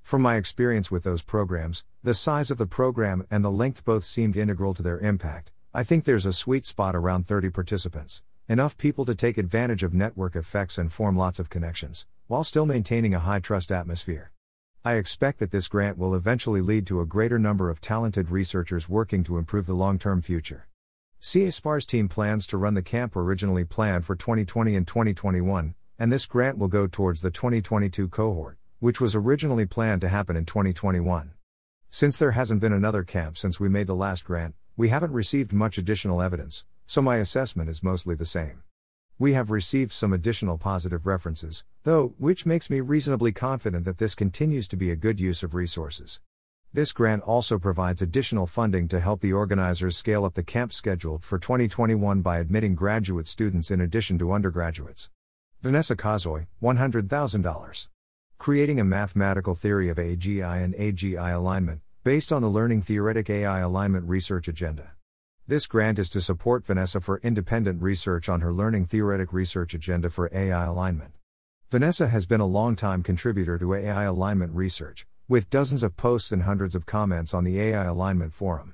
From 0.03 0.23
my 0.23 0.37
experience 0.37 0.91
with 0.91 1.03
those 1.03 1.23
programs, 1.23 1.83
the 2.03 2.15
size 2.15 2.51
of 2.51 2.59
the 2.59 2.67
program 2.67 3.27
and 3.31 3.45
the 3.45 3.51
length 3.51 3.85
both 3.85 4.05
seemed 4.05 4.37
integral 4.37 4.75
to 4.75 4.83
their 4.83 4.99
impact, 4.99 5.51
I 5.73 5.83
think 5.83 6.05
there's 6.05 6.27
a 6.27 6.33
sweet 6.33 6.67
spot 6.67 6.95
around 6.95 7.27
30 7.27 7.51
participants, 7.51 8.23
enough 8.49 8.77
people 8.77 9.05
to 9.07 9.15
take 9.15 9.39
advantage 9.39 9.83
of 9.83 9.95
network 9.95 10.37
effects 10.37 10.79
and 10.79 10.93
form 10.93 11.17
lots 11.17 11.39
of 11.39 11.49
connections, 11.49 12.07
while 12.27 12.45
still 12.45 12.67
maintaining 12.67 13.15
a 13.15 13.21
high 13.21 13.41
trust 13.41 13.73
atmosphere. 13.73 14.34
I 14.87 14.97
expect 14.97 15.39
that 15.39 15.51
this 15.51 15.67
grant 15.67 15.97
will 15.97 16.15
eventually 16.15 16.61
lead 16.61 16.87
to 16.89 17.01
a 17.01 17.07
greater 17.07 17.39
number 17.39 17.71
of 17.71 17.81
talented 17.81 18.31
researchers 18.31 18.87
working 18.87 19.25
to 19.25 19.39
improve 19.39 19.65
the 19.65 19.73
long 19.73 19.99
term 19.99 20.21
future. 20.21 20.69
CASPAR's 21.23 21.87
team 21.87 22.07
plans 22.07 22.47
to 22.49 22.59
run 22.59 22.75
the 22.75 22.83
camp 22.83 23.17
originally 23.17 23.65
planned 23.65 24.05
for 24.05 24.15
2020 24.15 24.77
and 24.77 24.87
2021, 24.87 25.75
and 25.99 26.13
this 26.13 26.27
grant 26.27 26.59
will 26.59 26.69
go 26.69 26.87
towards 26.87 27.23
the 27.23 27.31
2022 27.31 28.09
cohort, 28.09 28.59
which 28.79 29.01
was 29.01 29.15
originally 29.15 29.65
planned 29.65 30.03
to 30.03 30.11
happen 30.11 30.37
in 30.37 30.45
2021. 30.45 31.33
Since 31.89 32.19
there 32.19 32.33
hasn't 32.33 32.61
been 32.61 32.75
another 32.75 33.05
camp 33.05 33.39
since 33.39 33.59
we 33.59 33.71
made 33.71 33.87
the 33.87 33.95
last 33.95 34.23
grant, 34.23 34.55
we 34.77 34.91
haven't 34.91 35.13
received 35.13 35.55
much 35.55 35.79
additional 35.79 36.21
evidence, 36.21 36.67
so 36.85 37.01
my 37.01 37.17
assessment 37.17 37.71
is 37.71 37.83
mostly 37.83 38.17
the 38.17 38.27
same. 38.27 38.63
We 39.17 39.35
have 39.35 39.53
received 39.53 39.93
some 39.93 40.13
additional 40.13 40.59
positive 40.59 41.07
references, 41.07 41.65
though, 41.85 42.15
which 42.19 42.45
makes 42.45 42.69
me 42.69 42.81
reasonably 42.81 43.31
confident 43.31 43.85
that 43.85 43.99
this 43.99 44.17
continues 44.17 44.67
to 44.67 44.77
be 44.77 44.91
a 44.91 44.97
good 44.97 45.21
use 45.21 45.45
of 45.45 45.55
resources. 45.55 46.21
This 46.73 46.91
grant 46.91 47.23
also 47.23 47.61
provides 47.61 48.03
additional 48.03 48.49
funding 48.49 48.89
to 48.89 48.99
help 48.99 49.21
the 49.21 49.33
organizers 49.33 49.97
scale 49.97 50.25
up 50.25 50.35
the 50.35 50.43
camp 50.43 50.73
scheduled 50.73 51.25
for 51.25 51.39
2021 51.39 52.23
by 52.23 52.41
admitting 52.41 52.75
graduate 52.75 53.29
students 53.29 53.71
in 53.71 53.81
addition 53.81 54.19
to 54.19 54.33
undergraduates. 54.33 55.11
Vanessa 55.63 55.95
Kosoy, 55.95 56.47
$100,000. 56.61 57.89
Creating 58.37 58.81
a 58.81 58.85
mathematical 58.85 59.55
theory 59.55 59.89
of 59.89 59.97
AGI 59.97 60.65
and 60.65 60.75
AGI 60.75 61.33
alignment, 61.33 61.83
based 62.03 62.33
on 62.33 62.43
the 62.43 62.49
Learning 62.49 62.83
Theoretic 62.83 63.31
AI 63.31 63.61
Alignment 63.61 64.09
Research 64.09 64.49
Agenda. 64.49 64.94
This 65.47 65.67
grant 65.67 65.99
is 65.99 66.09
to 66.09 66.23
support 66.23 66.65
Vanessa 66.65 67.03
for 67.03 67.21
independent 67.23 67.83
research 67.83 68.31
on 68.31 68.41
her 68.41 68.51
Learning 68.51 68.87
Theoretic 68.87 69.31
Research 69.31 69.75
Agenda 69.75 70.09
for 70.09 70.31
AI 70.33 70.65
alignment. 70.65 71.13
Vanessa 71.71 72.09
has 72.09 72.25
been 72.25 72.41
a 72.41 72.47
long-time 72.47 73.03
contributor 73.03 73.59
to 73.59 73.75
AI 73.75 74.05
alignment 74.05 74.55
research, 74.55 75.07
with 75.29 75.51
dozens 75.51 75.83
of 75.83 75.99
posts 75.99 76.33
and 76.33 76.45
hundreds 76.45 76.75
of 76.75 76.87
comments 76.87 77.35
on 77.35 77.45
the 77.45 77.61
AI 77.61 77.85
alignment 77.85 78.33
forum. 78.33 78.73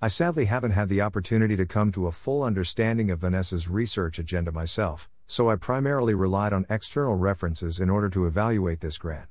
I 0.00 0.06
sadly 0.06 0.44
haven't 0.44 0.70
had 0.70 0.88
the 0.88 1.00
opportunity 1.00 1.56
to 1.56 1.66
come 1.66 1.90
to 1.90 2.06
a 2.06 2.12
full 2.12 2.44
understanding 2.44 3.10
of 3.10 3.18
Vanessa's 3.18 3.68
research 3.68 4.20
agenda 4.20 4.52
myself, 4.52 5.10
so 5.26 5.50
I 5.50 5.56
primarily 5.56 6.14
relied 6.14 6.52
on 6.52 6.64
external 6.70 7.16
references 7.16 7.80
in 7.80 7.90
order 7.90 8.08
to 8.10 8.26
evaluate 8.26 8.82
this 8.82 8.98
grant. 8.98 9.30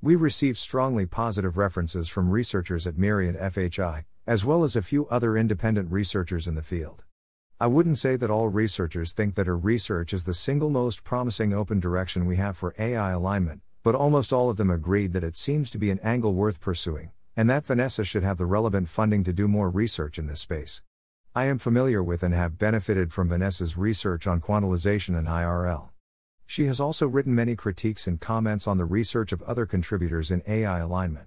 We 0.00 0.14
received 0.14 0.58
strongly 0.58 1.06
positive 1.06 1.56
references 1.56 2.06
from 2.06 2.30
researchers 2.30 2.86
at 2.86 2.96
MIRI 2.96 3.30
and 3.30 3.36
FHI, 3.36 4.04
as 4.30 4.44
well 4.44 4.62
as 4.62 4.76
a 4.76 4.80
few 4.80 5.08
other 5.08 5.36
independent 5.36 5.90
researchers 5.90 6.46
in 6.46 6.54
the 6.54 6.62
field. 6.62 7.02
I 7.58 7.66
wouldn't 7.66 7.98
say 7.98 8.14
that 8.14 8.30
all 8.30 8.46
researchers 8.46 9.12
think 9.12 9.34
that 9.34 9.48
her 9.48 9.58
research 9.58 10.12
is 10.12 10.24
the 10.24 10.34
single 10.34 10.70
most 10.70 11.02
promising 11.02 11.52
open 11.52 11.80
direction 11.80 12.26
we 12.26 12.36
have 12.36 12.56
for 12.56 12.72
AI 12.78 13.10
alignment, 13.10 13.60
but 13.82 13.96
almost 13.96 14.32
all 14.32 14.48
of 14.48 14.56
them 14.56 14.70
agreed 14.70 15.14
that 15.14 15.24
it 15.24 15.34
seems 15.34 15.68
to 15.72 15.78
be 15.78 15.90
an 15.90 15.98
angle 16.04 16.32
worth 16.32 16.60
pursuing 16.60 17.10
and 17.36 17.50
that 17.50 17.66
Vanessa 17.66 18.04
should 18.04 18.22
have 18.22 18.38
the 18.38 18.46
relevant 18.46 18.88
funding 18.88 19.24
to 19.24 19.32
do 19.32 19.48
more 19.48 19.68
research 19.68 20.16
in 20.16 20.28
this 20.28 20.42
space. 20.42 20.80
I 21.34 21.46
am 21.46 21.58
familiar 21.58 22.00
with 22.00 22.22
and 22.22 22.32
have 22.32 22.56
benefited 22.56 23.12
from 23.12 23.30
Vanessa's 23.30 23.76
research 23.76 24.28
on 24.28 24.40
quantization 24.40 25.18
and 25.18 25.26
IRL. 25.26 25.88
She 26.46 26.66
has 26.66 26.78
also 26.78 27.08
written 27.08 27.34
many 27.34 27.56
critiques 27.56 28.06
and 28.06 28.20
comments 28.20 28.68
on 28.68 28.78
the 28.78 28.84
research 28.84 29.32
of 29.32 29.42
other 29.42 29.66
contributors 29.66 30.30
in 30.30 30.44
AI 30.46 30.78
alignment. 30.78 31.26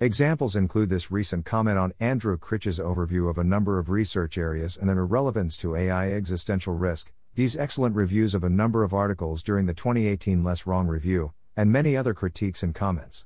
Examples 0.00 0.56
include 0.56 0.88
this 0.88 1.12
recent 1.12 1.44
comment 1.44 1.78
on 1.78 1.92
Andrew 2.00 2.36
Critch's 2.36 2.80
overview 2.80 3.30
of 3.30 3.38
a 3.38 3.44
number 3.44 3.78
of 3.78 3.90
research 3.90 4.36
areas 4.36 4.76
and 4.76 4.88
their 4.88 5.06
relevance 5.06 5.56
to 5.58 5.76
AI 5.76 6.10
existential 6.10 6.74
risk, 6.74 7.12
these 7.36 7.56
excellent 7.56 7.94
reviews 7.94 8.34
of 8.34 8.42
a 8.42 8.50
number 8.50 8.82
of 8.82 8.92
articles 8.92 9.44
during 9.44 9.66
the 9.66 9.72
2018 9.72 10.42
Less 10.42 10.66
Wrong 10.66 10.88
review, 10.88 11.32
and 11.56 11.70
many 11.70 11.96
other 11.96 12.12
critiques 12.12 12.64
and 12.64 12.74
comments. 12.74 13.24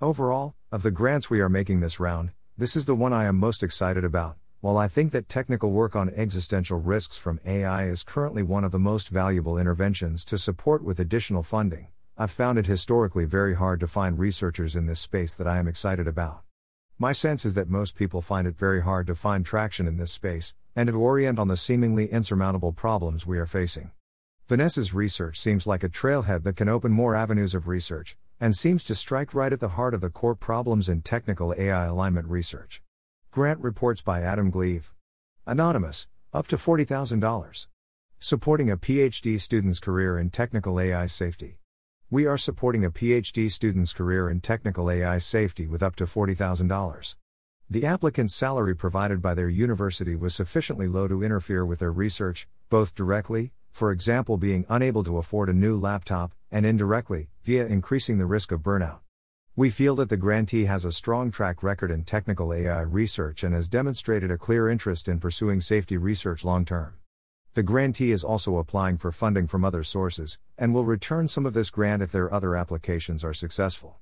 Overall, 0.00 0.54
of 0.72 0.82
the 0.82 0.90
grants 0.90 1.28
we 1.28 1.40
are 1.40 1.50
making 1.50 1.80
this 1.80 2.00
round, 2.00 2.30
this 2.56 2.76
is 2.76 2.86
the 2.86 2.94
one 2.94 3.12
I 3.12 3.26
am 3.26 3.36
most 3.36 3.62
excited 3.62 4.02
about. 4.02 4.36
While 4.62 4.78
I 4.78 4.88
think 4.88 5.12
that 5.12 5.28
technical 5.28 5.70
work 5.70 5.94
on 5.94 6.08
existential 6.08 6.78
risks 6.78 7.18
from 7.18 7.40
AI 7.44 7.88
is 7.88 8.02
currently 8.02 8.42
one 8.42 8.64
of 8.64 8.72
the 8.72 8.78
most 8.78 9.10
valuable 9.10 9.58
interventions 9.58 10.24
to 10.24 10.38
support 10.38 10.82
with 10.82 10.98
additional 10.98 11.42
funding, 11.42 11.88
I've 12.18 12.30
found 12.30 12.58
it 12.58 12.64
historically 12.64 13.26
very 13.26 13.56
hard 13.56 13.78
to 13.80 13.86
find 13.86 14.18
researchers 14.18 14.74
in 14.74 14.86
this 14.86 15.00
space 15.00 15.34
that 15.34 15.46
I 15.46 15.58
am 15.58 15.68
excited 15.68 16.08
about. 16.08 16.44
My 16.98 17.12
sense 17.12 17.44
is 17.44 17.52
that 17.52 17.68
most 17.68 17.94
people 17.94 18.22
find 18.22 18.46
it 18.46 18.56
very 18.56 18.80
hard 18.80 19.06
to 19.08 19.14
find 19.14 19.44
traction 19.44 19.86
in 19.86 19.98
this 19.98 20.12
space, 20.12 20.54
and 20.74 20.86
to 20.86 20.98
orient 20.98 21.38
on 21.38 21.48
the 21.48 21.58
seemingly 21.58 22.06
insurmountable 22.06 22.72
problems 22.72 23.26
we 23.26 23.36
are 23.38 23.44
facing. 23.44 23.90
Vanessa's 24.48 24.94
research 24.94 25.38
seems 25.38 25.66
like 25.66 25.84
a 25.84 25.90
trailhead 25.90 26.42
that 26.44 26.56
can 26.56 26.70
open 26.70 26.90
more 26.90 27.14
avenues 27.14 27.54
of 27.54 27.68
research, 27.68 28.16
and 28.40 28.56
seems 28.56 28.82
to 28.84 28.94
strike 28.94 29.34
right 29.34 29.52
at 29.52 29.60
the 29.60 29.76
heart 29.76 29.92
of 29.92 30.00
the 30.00 30.08
core 30.08 30.34
problems 30.34 30.88
in 30.88 31.02
technical 31.02 31.54
AI 31.58 31.84
alignment 31.84 32.28
research. 32.28 32.80
Grant 33.30 33.60
reports 33.60 34.00
by 34.00 34.22
Adam 34.22 34.48
Gleave. 34.48 34.94
Anonymous, 35.46 36.08
up 36.32 36.46
to 36.46 36.56
$40,000. 36.56 37.66
Supporting 38.18 38.70
a 38.70 38.78
PhD 38.78 39.38
student's 39.38 39.80
career 39.80 40.18
in 40.18 40.30
technical 40.30 40.80
AI 40.80 41.04
safety. 41.04 41.58
We 42.08 42.24
are 42.24 42.38
supporting 42.38 42.84
a 42.84 42.90
PhD 42.92 43.50
student's 43.50 43.92
career 43.92 44.30
in 44.30 44.38
technical 44.38 44.92
AI 44.92 45.18
safety 45.18 45.66
with 45.66 45.82
up 45.82 45.96
to 45.96 46.04
$40,000. 46.04 47.16
The 47.68 47.84
applicant's 47.84 48.32
salary 48.32 48.76
provided 48.76 49.20
by 49.20 49.34
their 49.34 49.48
university 49.48 50.14
was 50.14 50.32
sufficiently 50.32 50.86
low 50.86 51.08
to 51.08 51.24
interfere 51.24 51.66
with 51.66 51.80
their 51.80 51.90
research, 51.90 52.46
both 52.70 52.94
directly, 52.94 53.50
for 53.72 53.90
example, 53.90 54.36
being 54.36 54.64
unable 54.68 55.02
to 55.02 55.18
afford 55.18 55.48
a 55.48 55.52
new 55.52 55.76
laptop, 55.76 56.30
and 56.48 56.64
indirectly, 56.64 57.28
via 57.42 57.66
increasing 57.66 58.18
the 58.18 58.26
risk 58.26 58.52
of 58.52 58.60
burnout. 58.60 59.00
We 59.56 59.68
feel 59.68 59.96
that 59.96 60.08
the 60.08 60.16
grantee 60.16 60.66
has 60.66 60.84
a 60.84 60.92
strong 60.92 61.32
track 61.32 61.60
record 61.60 61.90
in 61.90 62.04
technical 62.04 62.54
AI 62.54 62.82
research 62.82 63.42
and 63.42 63.52
has 63.52 63.66
demonstrated 63.66 64.30
a 64.30 64.38
clear 64.38 64.68
interest 64.68 65.08
in 65.08 65.18
pursuing 65.18 65.60
safety 65.60 65.96
research 65.96 66.44
long 66.44 66.64
term. 66.64 66.94
The 67.56 67.62
grantee 67.62 68.12
is 68.12 68.22
also 68.22 68.58
applying 68.58 68.98
for 68.98 69.10
funding 69.10 69.46
from 69.46 69.64
other 69.64 69.82
sources, 69.82 70.38
and 70.58 70.74
will 70.74 70.84
return 70.84 71.26
some 71.26 71.46
of 71.46 71.54
this 71.54 71.70
grant 71.70 72.02
if 72.02 72.12
their 72.12 72.30
other 72.30 72.54
applications 72.54 73.24
are 73.24 73.32
successful. 73.32 73.96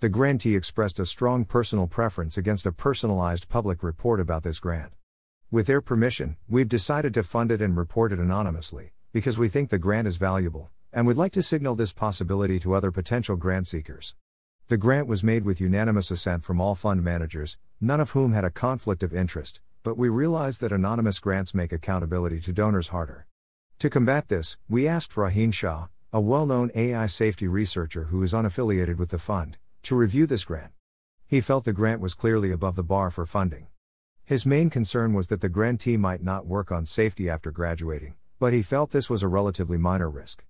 The 0.00 0.08
grantee 0.08 0.56
expressed 0.56 0.98
a 0.98 1.06
strong 1.06 1.44
personal 1.44 1.86
preference 1.86 2.36
against 2.36 2.66
a 2.66 2.72
personalized 2.72 3.48
public 3.48 3.84
report 3.84 4.18
about 4.18 4.42
this 4.42 4.58
grant. 4.58 4.92
With 5.52 5.68
their 5.68 5.80
permission, 5.80 6.36
we've 6.48 6.68
decided 6.68 7.14
to 7.14 7.22
fund 7.22 7.52
it 7.52 7.62
and 7.62 7.76
report 7.76 8.10
it 8.10 8.18
anonymously 8.18 8.90
because 9.12 9.38
we 9.38 9.46
think 9.46 9.70
the 9.70 9.78
grant 9.78 10.08
is 10.08 10.16
valuable, 10.16 10.70
and 10.92 11.06
would 11.06 11.16
like 11.16 11.30
to 11.34 11.44
signal 11.44 11.76
this 11.76 11.92
possibility 11.92 12.58
to 12.58 12.74
other 12.74 12.90
potential 12.90 13.36
grant 13.36 13.68
seekers. 13.68 14.16
The 14.66 14.78
grant 14.78 15.06
was 15.06 15.22
made 15.22 15.44
with 15.44 15.60
unanimous 15.60 16.10
assent 16.10 16.42
from 16.42 16.60
all 16.60 16.74
fund 16.74 17.04
managers, 17.04 17.56
none 17.80 18.00
of 18.00 18.10
whom 18.10 18.32
had 18.32 18.44
a 18.44 18.50
conflict 18.50 19.04
of 19.04 19.14
interest, 19.14 19.60
but 19.86 19.96
we 19.96 20.08
realize 20.08 20.58
that 20.58 20.72
anonymous 20.72 21.20
grants 21.20 21.54
make 21.54 21.72
accountability 21.72 22.40
to 22.40 22.52
donors 22.52 22.88
harder. 22.88 23.24
To 23.78 23.88
combat 23.88 24.26
this, 24.26 24.58
we 24.68 24.88
asked 24.88 25.12
Rohin 25.12 25.54
Shah, 25.54 25.86
a 26.12 26.20
well 26.20 26.44
known 26.44 26.72
AI 26.74 27.06
safety 27.06 27.46
researcher 27.46 28.06
who 28.06 28.20
is 28.24 28.32
unaffiliated 28.32 28.96
with 28.96 29.10
the 29.10 29.18
fund, 29.20 29.58
to 29.84 29.94
review 29.94 30.26
this 30.26 30.44
grant. 30.44 30.72
He 31.28 31.40
felt 31.40 31.64
the 31.64 31.72
grant 31.72 32.00
was 32.00 32.14
clearly 32.14 32.50
above 32.50 32.74
the 32.74 32.82
bar 32.82 33.12
for 33.12 33.26
funding. 33.26 33.68
His 34.24 34.44
main 34.44 34.70
concern 34.70 35.12
was 35.12 35.28
that 35.28 35.40
the 35.40 35.48
grantee 35.48 35.96
might 35.96 36.20
not 36.20 36.48
work 36.48 36.72
on 36.72 36.84
safety 36.84 37.30
after 37.30 37.52
graduating, 37.52 38.16
but 38.40 38.52
he 38.52 38.62
felt 38.62 38.90
this 38.90 39.08
was 39.08 39.22
a 39.22 39.28
relatively 39.28 39.78
minor 39.78 40.10
risk. 40.10 40.44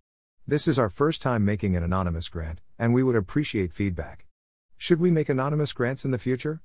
This 0.47 0.67
is 0.67 0.79
our 0.79 0.89
first 0.89 1.21
time 1.21 1.45
making 1.45 1.77
an 1.77 1.83
anonymous 1.83 2.31
grant, 2.31 2.63
and 2.79 2.95
we 2.95 3.03
would 3.03 3.17
appreciate 3.17 3.75
feedback. 3.75 4.25
Should 4.79 4.99
we 4.99 5.11
make 5.11 5.29
anonymous 5.29 5.75
grants 5.75 6.07
in 6.07 6.11
the 6.11 6.17
future? 6.17 6.63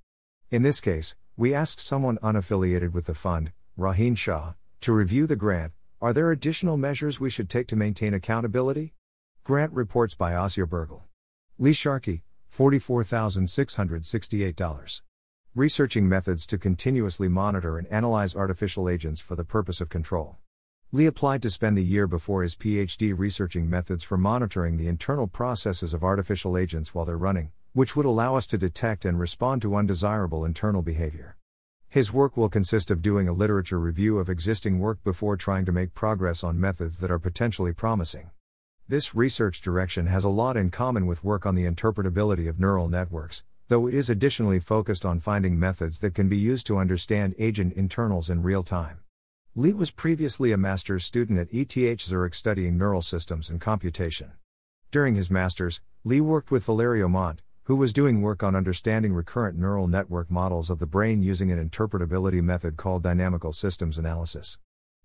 In 0.51 0.61
this 0.63 0.81
case, 0.81 1.15
we 1.37 1.53
asked 1.53 1.79
someone 1.79 2.17
unaffiliated 2.17 2.91
with 2.91 3.05
the 3.05 3.13
fund, 3.13 3.53
Rohin 3.79 4.17
Shah, 4.17 4.55
to 4.81 4.91
review 4.91 5.25
the 5.25 5.37
grant. 5.37 5.71
Are 6.01 6.11
there 6.11 6.29
additional 6.29 6.75
measures 6.75 7.21
we 7.21 7.29
should 7.29 7.49
take 7.49 7.67
to 7.67 7.77
maintain 7.77 8.13
accountability? 8.13 8.93
Grant 9.45 9.71
reports 9.71 10.13
by 10.13 10.33
Asya 10.33 10.65
Bergal. 10.65 11.03
Lee 11.57 11.71
Sharkey, 11.71 12.23
$44,668. 12.53 15.01
Researching 15.55 16.09
methods 16.09 16.45
to 16.47 16.57
continuously 16.57 17.29
monitor 17.29 17.77
and 17.77 17.87
analyze 17.87 18.35
artificial 18.35 18.89
agents 18.89 19.21
for 19.21 19.37
the 19.37 19.45
purpose 19.45 19.79
of 19.79 19.87
control. 19.87 20.37
Lee 20.91 21.05
applied 21.05 21.41
to 21.43 21.49
spend 21.49 21.77
the 21.77 21.81
year 21.81 22.07
before 22.07 22.43
his 22.43 22.57
PhD 22.57 23.17
researching 23.17 23.69
methods 23.69 24.03
for 24.03 24.17
monitoring 24.17 24.75
the 24.75 24.89
internal 24.89 25.27
processes 25.27 25.93
of 25.93 26.03
artificial 26.03 26.57
agents 26.57 26.93
while 26.93 27.05
they're 27.05 27.15
running, 27.15 27.53
which 27.73 27.95
would 27.95 28.05
allow 28.05 28.35
us 28.35 28.45
to 28.47 28.57
detect 28.57 29.05
and 29.05 29.19
respond 29.19 29.61
to 29.61 29.75
undesirable 29.75 30.43
internal 30.43 30.81
behavior. 30.81 31.37
His 31.87 32.13
work 32.13 32.35
will 32.35 32.49
consist 32.49 32.91
of 32.91 33.01
doing 33.01 33.27
a 33.27 33.33
literature 33.33 33.79
review 33.79 34.17
of 34.17 34.29
existing 34.29 34.79
work 34.79 35.03
before 35.03 35.37
trying 35.37 35.65
to 35.65 35.71
make 35.71 35.93
progress 35.93 36.43
on 36.43 36.59
methods 36.59 36.99
that 36.99 37.11
are 37.11 37.19
potentially 37.19 37.73
promising. 37.73 38.31
This 38.87 39.15
research 39.15 39.61
direction 39.61 40.07
has 40.07 40.23
a 40.23 40.29
lot 40.29 40.57
in 40.57 40.69
common 40.69 41.05
with 41.05 41.23
work 41.23 41.45
on 41.45 41.55
the 41.55 41.65
interpretability 41.65 42.49
of 42.49 42.59
neural 42.59 42.89
networks, 42.89 43.43
though 43.69 43.87
it 43.87 43.93
is 43.93 44.09
additionally 44.09 44.59
focused 44.59 45.05
on 45.05 45.21
finding 45.21 45.57
methods 45.57 45.99
that 45.99 46.13
can 46.13 46.27
be 46.27 46.37
used 46.37 46.67
to 46.67 46.77
understand 46.77 47.35
agent 47.39 47.71
internals 47.73 48.29
in 48.29 48.43
real 48.43 48.63
time. 48.63 48.99
Lee 49.55 49.71
was 49.71 49.91
previously 49.91 50.51
a 50.51 50.57
master's 50.57 51.05
student 51.05 51.39
at 51.39 51.53
ETH 51.53 52.01
Zurich 52.01 52.33
studying 52.33 52.77
neural 52.77 53.01
systems 53.01 53.49
and 53.49 53.61
computation. 53.61 54.31
During 54.91 55.15
his 55.15 55.31
master's, 55.31 55.79
Lee 56.03 56.19
worked 56.19 56.51
with 56.51 56.65
Valerio 56.65 57.07
Mante, 57.07 57.41
who 57.71 57.77
was 57.77 57.93
doing 57.93 58.21
work 58.21 58.43
on 58.43 58.53
understanding 58.53 59.13
recurrent 59.13 59.57
neural 59.57 59.87
network 59.87 60.29
models 60.29 60.69
of 60.69 60.77
the 60.77 60.85
brain 60.85 61.23
using 61.23 61.53
an 61.53 61.69
interpretability 61.69 62.43
method 62.43 62.75
called 62.75 63.01
dynamical 63.01 63.53
systems 63.53 63.97
analysis. 63.97 64.57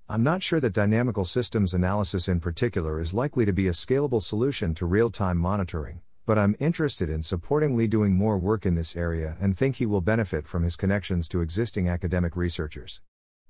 I'm 0.08 0.24
not 0.24 0.42
sure 0.42 0.58
that 0.58 0.72
dynamical 0.72 1.24
systems 1.24 1.74
analysis 1.74 2.26
in 2.26 2.40
particular 2.40 2.98
is 2.98 3.14
likely 3.14 3.44
to 3.44 3.52
be 3.52 3.68
a 3.68 3.70
scalable 3.70 4.20
solution 4.20 4.74
to 4.74 4.84
real 4.84 5.10
time 5.10 5.38
monitoring, 5.38 6.00
but 6.26 6.38
I'm 6.38 6.56
interested 6.58 7.08
in 7.08 7.22
supporting 7.22 7.76
Lee 7.76 7.86
doing 7.86 8.16
more 8.16 8.36
work 8.36 8.66
in 8.66 8.74
this 8.74 8.96
area 8.96 9.36
and 9.40 9.56
think 9.56 9.76
he 9.76 9.86
will 9.86 10.00
benefit 10.00 10.48
from 10.48 10.64
his 10.64 10.74
connections 10.74 11.28
to 11.28 11.42
existing 11.42 11.88
academic 11.88 12.34
researchers. 12.34 13.00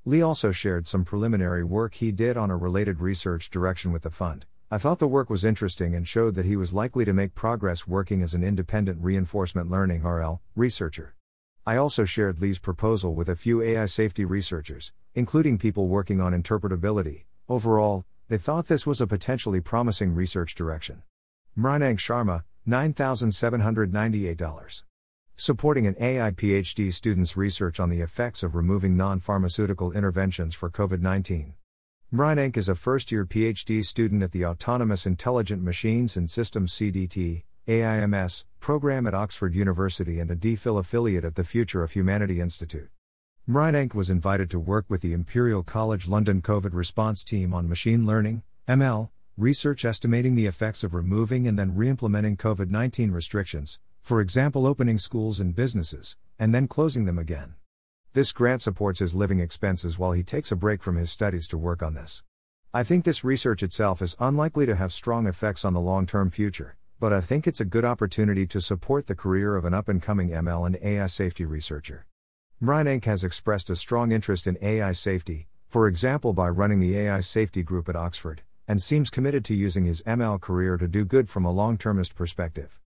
Lee 0.05 0.21
also 0.21 0.53
shared 0.53 0.87
some 0.87 1.07
preliminary 1.07 1.65
work 1.65 1.95
he 1.95 2.13
did 2.13 2.37
on 2.37 2.51
a 2.51 2.57
related 2.59 3.01
research 3.01 3.49
direction 3.49 3.93
with 3.93 4.03
the 4.03 4.11
fund. 4.11 4.45
I 4.69 4.79
thought 4.79 4.99
the 4.99 5.07
work 5.07 5.31
was 5.31 5.45
interesting 5.45 5.95
and 5.95 6.09
showed 6.09 6.35
that 6.35 6.45
he 6.45 6.57
was 6.57 6.75
likely 6.75 7.05
to 7.05 7.13
make 7.13 7.37
progress 7.37 7.87
working 7.87 8.21
as 8.21 8.35
an 8.35 8.43
independent 8.43 9.01
reinforcement 9.01 9.71
learning 9.71 10.03
RL 10.03 10.43
researcher. 10.57 11.15
I 11.65 11.77
also 11.77 12.05
shared 12.05 12.41
Lee's 12.41 12.59
proposal 12.59 13.15
with 13.15 13.29
a 13.29 13.37
few 13.37 13.63
AI 13.63 13.87
safety 13.87 14.25
researchers, 14.25 14.93
including 15.15 15.59
people 15.59 15.87
working 15.87 16.21
on 16.21 16.33
interpretability. 16.33 17.27
Overall, 17.49 18.07
they 18.27 18.39
thought 18.39 18.67
this 18.67 18.85
was 18.85 19.01
a 19.01 19.07
potentially 19.07 19.61
promising 19.61 20.17
research 20.17 20.57
direction. 20.57 21.05
Mrinank 21.57 21.99
Sharma, 21.99 22.43
$9,798. 22.67 24.83
Supporting 25.37 25.87
an 25.87 25.95
AI 26.01 26.33
PhD 26.33 26.93
student's 26.93 27.37
research 27.37 27.79
on 27.79 27.89
the 27.89 28.01
effects 28.01 28.43
of 28.43 28.57
removing 28.57 28.97
non 28.97 29.21
pharmaceutical 29.21 29.93
interventions 29.93 30.57
for 30.57 30.71
COVID 30.71 31.01
19. 31.01 31.55
Mrinank 32.17 32.57
is 32.57 32.71
a 32.71 32.75
first 32.75 33.13
year 33.13 33.27
PhD 33.27 33.85
student 33.85 34.23
at 34.23 34.33
the 34.33 34.47
Autonomous 34.47 35.05
Intelligent 35.05 35.63
Machines 35.63 36.17
and 36.17 36.31
Systems 36.31 36.73
CDT, 36.73 37.43
AIMS, 37.69 38.47
program 38.59 39.07
at 39.07 39.13
Oxford 39.13 39.55
University 39.55 40.19
and 40.19 40.31
a 40.31 40.35
DPhil 40.35 40.79
affiliate 40.79 41.27
at 41.27 41.35
the 41.35 41.45
Future 41.45 41.83
of 41.83 41.91
Humanity 41.91 42.41
Institute. 42.41 42.89
Mrinank 43.47 43.93
was 43.93 44.09
invited 44.09 44.49
to 44.49 44.59
work 44.59 44.87
with 44.89 45.03
the 45.03 45.13
Imperial 45.13 45.63
College 45.63 46.09
London 46.09 46.41
COVID 46.41 46.73
response 46.73 47.23
team 47.23 47.53
on 47.53 47.69
machine 47.69 48.07
learning, 48.07 48.43
ML, 48.67 49.11
research 49.37 49.85
estimating 49.85 50.37
the 50.37 50.47
effects 50.47 50.83
of 50.83 50.95
removing 50.95 51.47
and 51.47 51.59
then 51.59 51.77
re 51.77 51.91
implementing 51.91 52.39
COVID 52.39 52.71
19 52.71 53.11
restrictions, 53.11 53.79
for 54.01 54.23
example, 54.23 54.67
opening 54.67 54.97
schools 54.97 55.39
and 55.39 55.55
businesses, 55.55 56.17
and 56.39 56.55
then 56.55 56.67
closing 56.67 57.05
them 57.05 57.19
again. 57.19 57.57
This 58.17 58.33
grant 58.33 58.63
supports 58.63 59.01
his 59.01 59.15
living 59.15 59.41
expenses 59.41 59.99
while 59.99 60.13
he 60.13 60.23
takes 60.23 60.51
a 60.51 60.57
break 60.57 60.83
from 60.83 60.97
his 60.97 61.11
studies 61.11 61.47
to 61.49 61.59
work 61.59 61.83
on 61.83 61.93
this. 61.93 62.23
I 62.73 62.83
think 62.83 63.05
this 63.05 63.25
research 63.25 63.63
itself 63.63 64.01
is 64.01 64.17
unlikely 64.19 64.65
to 64.65 64.75
have 64.75 64.91
strong 64.91 65.27
effects 65.27 65.67
on 65.67 65.75
the 65.75 65.83
long 65.83 66.07
term 66.07 66.31
future, 66.31 66.79
but 66.99 67.13
I 67.13 67.21
think 67.21 67.47
it's 67.47 67.61
a 67.61 67.67
good 67.67 67.85
opportunity 67.85 68.47
to 68.47 68.59
support 68.63 69.07
the 69.07 69.15
career 69.15 69.55
of 69.55 69.67
an 69.67 69.75
up 69.75 69.87
and 69.87 70.01
coming 70.01 70.31
ML 70.31 70.65
and 70.65 70.79
AI 70.81 71.09
safety 71.09 71.45
researcher. 71.45 72.07
Mrinank 72.59 73.05
has 73.05 73.23
expressed 73.23 73.69
a 73.69 73.77
strong 73.77 74.13
interest 74.13 74.47
in 74.47 74.57
AI 74.63 74.93
safety, 74.93 75.49
for 75.69 75.87
example 75.87 76.33
by 76.33 76.49
running 76.49 76.81
the 76.81 76.97
AI 76.97 77.21
safety 77.21 77.63
group 77.63 77.87
at 77.87 77.97
Oxford, 77.97 78.41
and 78.67 78.81
seems 78.81 79.11
committed 79.11 79.45
to 79.45 79.55
using 79.55 79.85
his 79.85 80.01
ML 80.05 80.41
career 80.41 80.79
to 80.79 80.89
do 80.89 81.05
good 81.05 81.29
from 81.29 81.45
a 81.45 81.53
long 81.53 81.77
termist 81.77 82.15
perspective. 82.15 82.81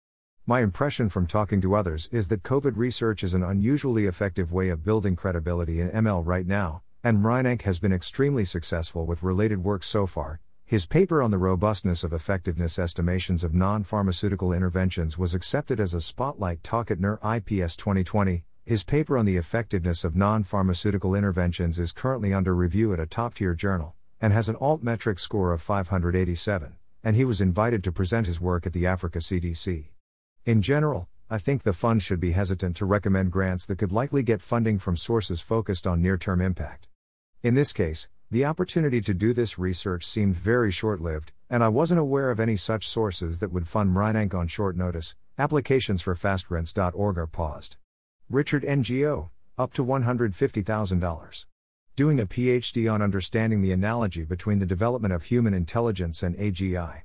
My 0.47 0.61
impression 0.61 1.11
from 1.11 1.27
talking 1.27 1.61
to 1.61 1.75
others 1.75 2.09
is 2.11 2.29
that 2.29 2.43
COVID 2.43 2.77
research 2.77 3.23
is 3.23 3.35
an 3.35 3.43
unusually 3.43 4.07
effective 4.07 4.53
way 4.53 4.71
of 4.71 4.83
building 4.83 5.15
credibility 5.15 5.81
in 5.81 5.91
ML 5.91 6.27
right 6.27 6.47
now, 6.47 6.83
and 7.05 7.23
Mrinank 7.23 7.63
has 7.63 7.79
been 7.79 7.93
extremely 7.93 8.45
successful 8.45 9.07
with 9.07 9.23
related 9.23 9.63
work 9.63 9.85
so 9.85 10.07
far. 10.07 10.41
His 10.65 10.87
paper 10.87 11.23
on 11.23 11.31
the 11.31 11.39
robustness 11.39 12.05
of 12.05 12.13
effectiveness 12.13 12.79
estimations 12.79 13.45
of 13.45 13.53
non 13.53 13.85
pharmaceutical 13.85 14.53
interventions 14.53 15.19
was 15.19 15.35
accepted 15.35 15.79
as 15.79 15.95
a 15.95 16.01
spotlight 16.01 16.63
talk 16.63 16.91
at 16.91 17.01
NeurIPS 17.01 17.77
2020. 17.77 18.45
His 18.65 18.83
paper 18.83 19.19
on 19.19 19.27
the 19.27 19.37
effectiveness 19.37 20.05
of 20.05 20.17
non 20.17 20.43
pharmaceutical 20.43 21.15
interventions 21.15 21.79
is 21.79 21.93
currently 21.93 22.33
under 22.33 22.55
review 22.55 22.93
at 22.95 23.01
a 23.01 23.07
top 23.07 23.35
tier 23.35 23.55
journal, 23.55 23.95
and 24.21 24.33
has 24.33 24.49
an 24.49 24.57
altmetric 24.57 25.21
score 25.21 25.53
of 25.53 25.61
587, 25.61 26.77
and 27.05 27.15
he 27.15 27.25
was 27.25 27.41
invited 27.41 27.85
to 27.85 27.93
present 27.93 28.27
his 28.27 28.41
work 28.41 28.67
at 28.67 28.73
the 28.73 28.87
Africa 28.87 29.19
CDC. 29.19 29.91
In 30.47 30.63
general, 30.63 31.07
I 31.29 31.37
think 31.37 31.63
the 31.63 31.75
fund 31.75 32.03
should 32.03 32.19
be 32.19 32.33
hesitant 32.33 32.75
to 32.77 32.87
recommend 32.87 33.31
grants 33.31 33.67
that 33.67 33.77
could 33.77 33.93
likely 33.93 34.23
get 34.23 34.41
funding 34.41 34.79
from 34.79 34.97
sources 34.97 35.43
focused 35.43 35.87
on 35.87 36.01
near 36.01 36.17
term 36.17 36.41
impact. 36.41 36.89
In 37.43 37.55
this 37.55 37.75
case, 37.75 38.09
the 38.31 38.47
opportunity 38.47 39.03
to 39.03 39.13
do 39.13 39.35
this 39.35 39.59
research 39.59 40.07
seemed 40.07 40.35
very 40.35 40.71
short 40.71 41.01
lived, 41.01 41.33
and 41.51 41.63
I 41.63 41.69
wasn't 41.69 42.01
aware 42.01 42.31
of 42.31 42.41
any 42.41 42.57
such 42.57 42.89
sources 42.89 43.41
that 43.41 43.53
would 43.53 43.69
fund 43.69 43.95
Mrinank 43.95 44.33
on 44.33 44.49
short 44.49 44.77
notice. 44.77 45.15
Applications 45.37 46.01
for 46.01 46.15
fastgrants.org 46.15 47.19
are 47.19 47.27
paused. 47.27 47.77
Richard 48.31 48.63
Ngo, 48.63 49.29
up 49.59 49.75
to 49.75 49.85
$150,000. 49.85 51.47
Doing 51.97 52.19
a 52.19 52.27
PhD 52.27 52.91
on 52.91 53.03
understanding 53.03 53.61
the 53.61 53.73
analogy 53.73 54.25
between 54.25 54.59
the 54.59 54.65
development 54.65 55.13
of 55.13 55.25
human 55.25 55.53
intelligence 55.53 56.23
and 56.23 56.35
AGI. 56.37 57.03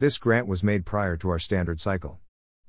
This 0.00 0.18
grant 0.18 0.46
was 0.46 0.62
made 0.62 0.84
prior 0.84 1.16
to 1.16 1.30
our 1.30 1.38
standard 1.38 1.80
cycle. 1.80 2.20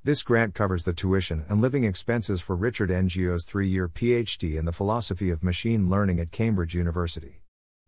This 0.06 0.22
grant 0.22 0.54
covers 0.54 0.84
the 0.84 0.94
tuition 0.94 1.46
and 1.50 1.64
living 1.64 1.84
expenses 1.84 2.40
for 2.40 2.56
Richard 2.56 2.92
Ngo's 2.92 3.44
three 3.44 3.68
year 3.68 3.90
PhD 3.90 4.56
in 4.56 4.66
the 4.66 4.72
philosophy 4.72 5.32
of 5.32 5.44
machine 5.44 5.90
learning 5.90 6.20
at 6.20 6.32
Cambridge 6.32 6.76
University. 6.76 7.42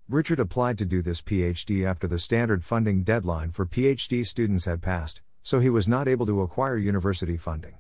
Richard 0.10 0.40
applied 0.40 0.80
to 0.80 0.86
do 0.86 1.04
this 1.04 1.22
PhD 1.22 1.86
after 1.86 2.08
the 2.08 2.18
standard 2.18 2.64
funding 2.64 3.04
deadline 3.04 3.52
for 3.52 3.68
PhD 3.68 4.26
students 4.26 4.66
had 4.66 4.82
passed, 4.82 5.22
so 5.44 5.60
he 5.60 5.70
was 5.70 5.88
not 5.88 6.08
able 6.08 6.26
to 6.26 6.42
acquire 6.42 6.76
university 6.76 7.38
funding. 7.38 7.76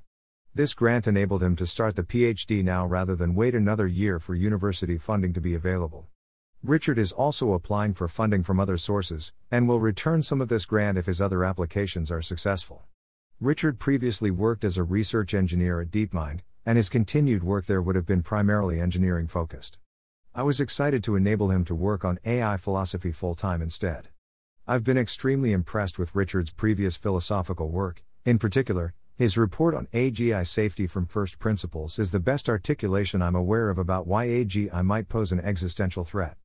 This 0.53 0.75
grant 0.75 1.07
enabled 1.07 1.41
him 1.41 1.55
to 1.55 1.65
start 1.65 1.95
the 1.95 2.03
PhD 2.03 2.63
now 2.63 2.85
rather 2.85 3.15
than 3.15 3.33
wait 3.33 3.55
another 3.55 3.87
year 3.87 4.19
for 4.19 4.35
university 4.35 4.99
funding 4.99 5.33
to 5.33 5.41
be 5.41 5.55
available. 5.55 6.05
Richard 6.61 6.99
is 6.99 7.11
also 7.11 7.53
applying 7.53 7.95
for 7.95 8.07
funding 8.07 8.43
from 8.43 8.59
other 8.59 8.77
sources, 8.77 9.33
and 9.49 9.67
will 9.67 9.79
return 9.79 10.21
some 10.21 10.41
of 10.41 10.47
this 10.47 10.67
grant 10.67 10.95
if 10.95 11.07
his 11.07 11.19
other 11.19 11.43
applications 11.43 12.11
are 12.11 12.21
successful. 12.21 12.83
Richard 13.39 13.77
previously 13.77 14.31
worked 14.31 14.63
as 14.63 14.77
a 14.77 14.83
research 14.83 15.35
engineer 15.35 15.79
at 15.79 15.91
DeepMind, 15.91 16.39
and 16.65 16.75
his 16.75 16.89
continued 16.89 17.43
work 17.43 17.67
there 17.67 17.83
would 17.83 17.95
have 17.95 18.07
been 18.07 18.23
primarily 18.23 18.81
engineering 18.81 19.27
focused. 19.27 19.77
I 20.33 20.41
was 20.41 20.59
excited 20.59 21.03
to 21.03 21.15
enable 21.15 21.51
him 21.51 21.63
to 21.65 21.75
work 21.75 22.03
on 22.03 22.17
AI 22.25 22.57
philosophy 22.57 23.11
full 23.11 23.35
time 23.35 23.61
instead. 23.61 24.07
I've 24.65 24.83
been 24.83 24.97
extremely 24.97 25.51
impressed 25.51 25.99
with 25.99 26.15
Richard's 26.15 26.49
previous 26.49 26.97
philosophical 26.97 27.69
work, 27.69 28.03
in 28.25 28.39
particular, 28.39 28.95
his 29.15 29.37
report 29.37 29.75
on 29.75 29.85
AGI 29.93 30.47
safety 30.47 30.87
from 30.87 31.05
first 31.05 31.37
principles 31.37 31.99
is 31.99 32.09
the 32.09 32.19
best 32.19 32.49
articulation 32.49 33.21
I'm 33.21 33.35
aware 33.35 33.69
of 33.69 33.77
about 33.77 34.07
why 34.07 34.25
AGI 34.25 34.83
might 34.83 35.09
pose 35.09 35.31
an 35.31 35.41
existential 35.41 36.03
threat. 36.03 36.37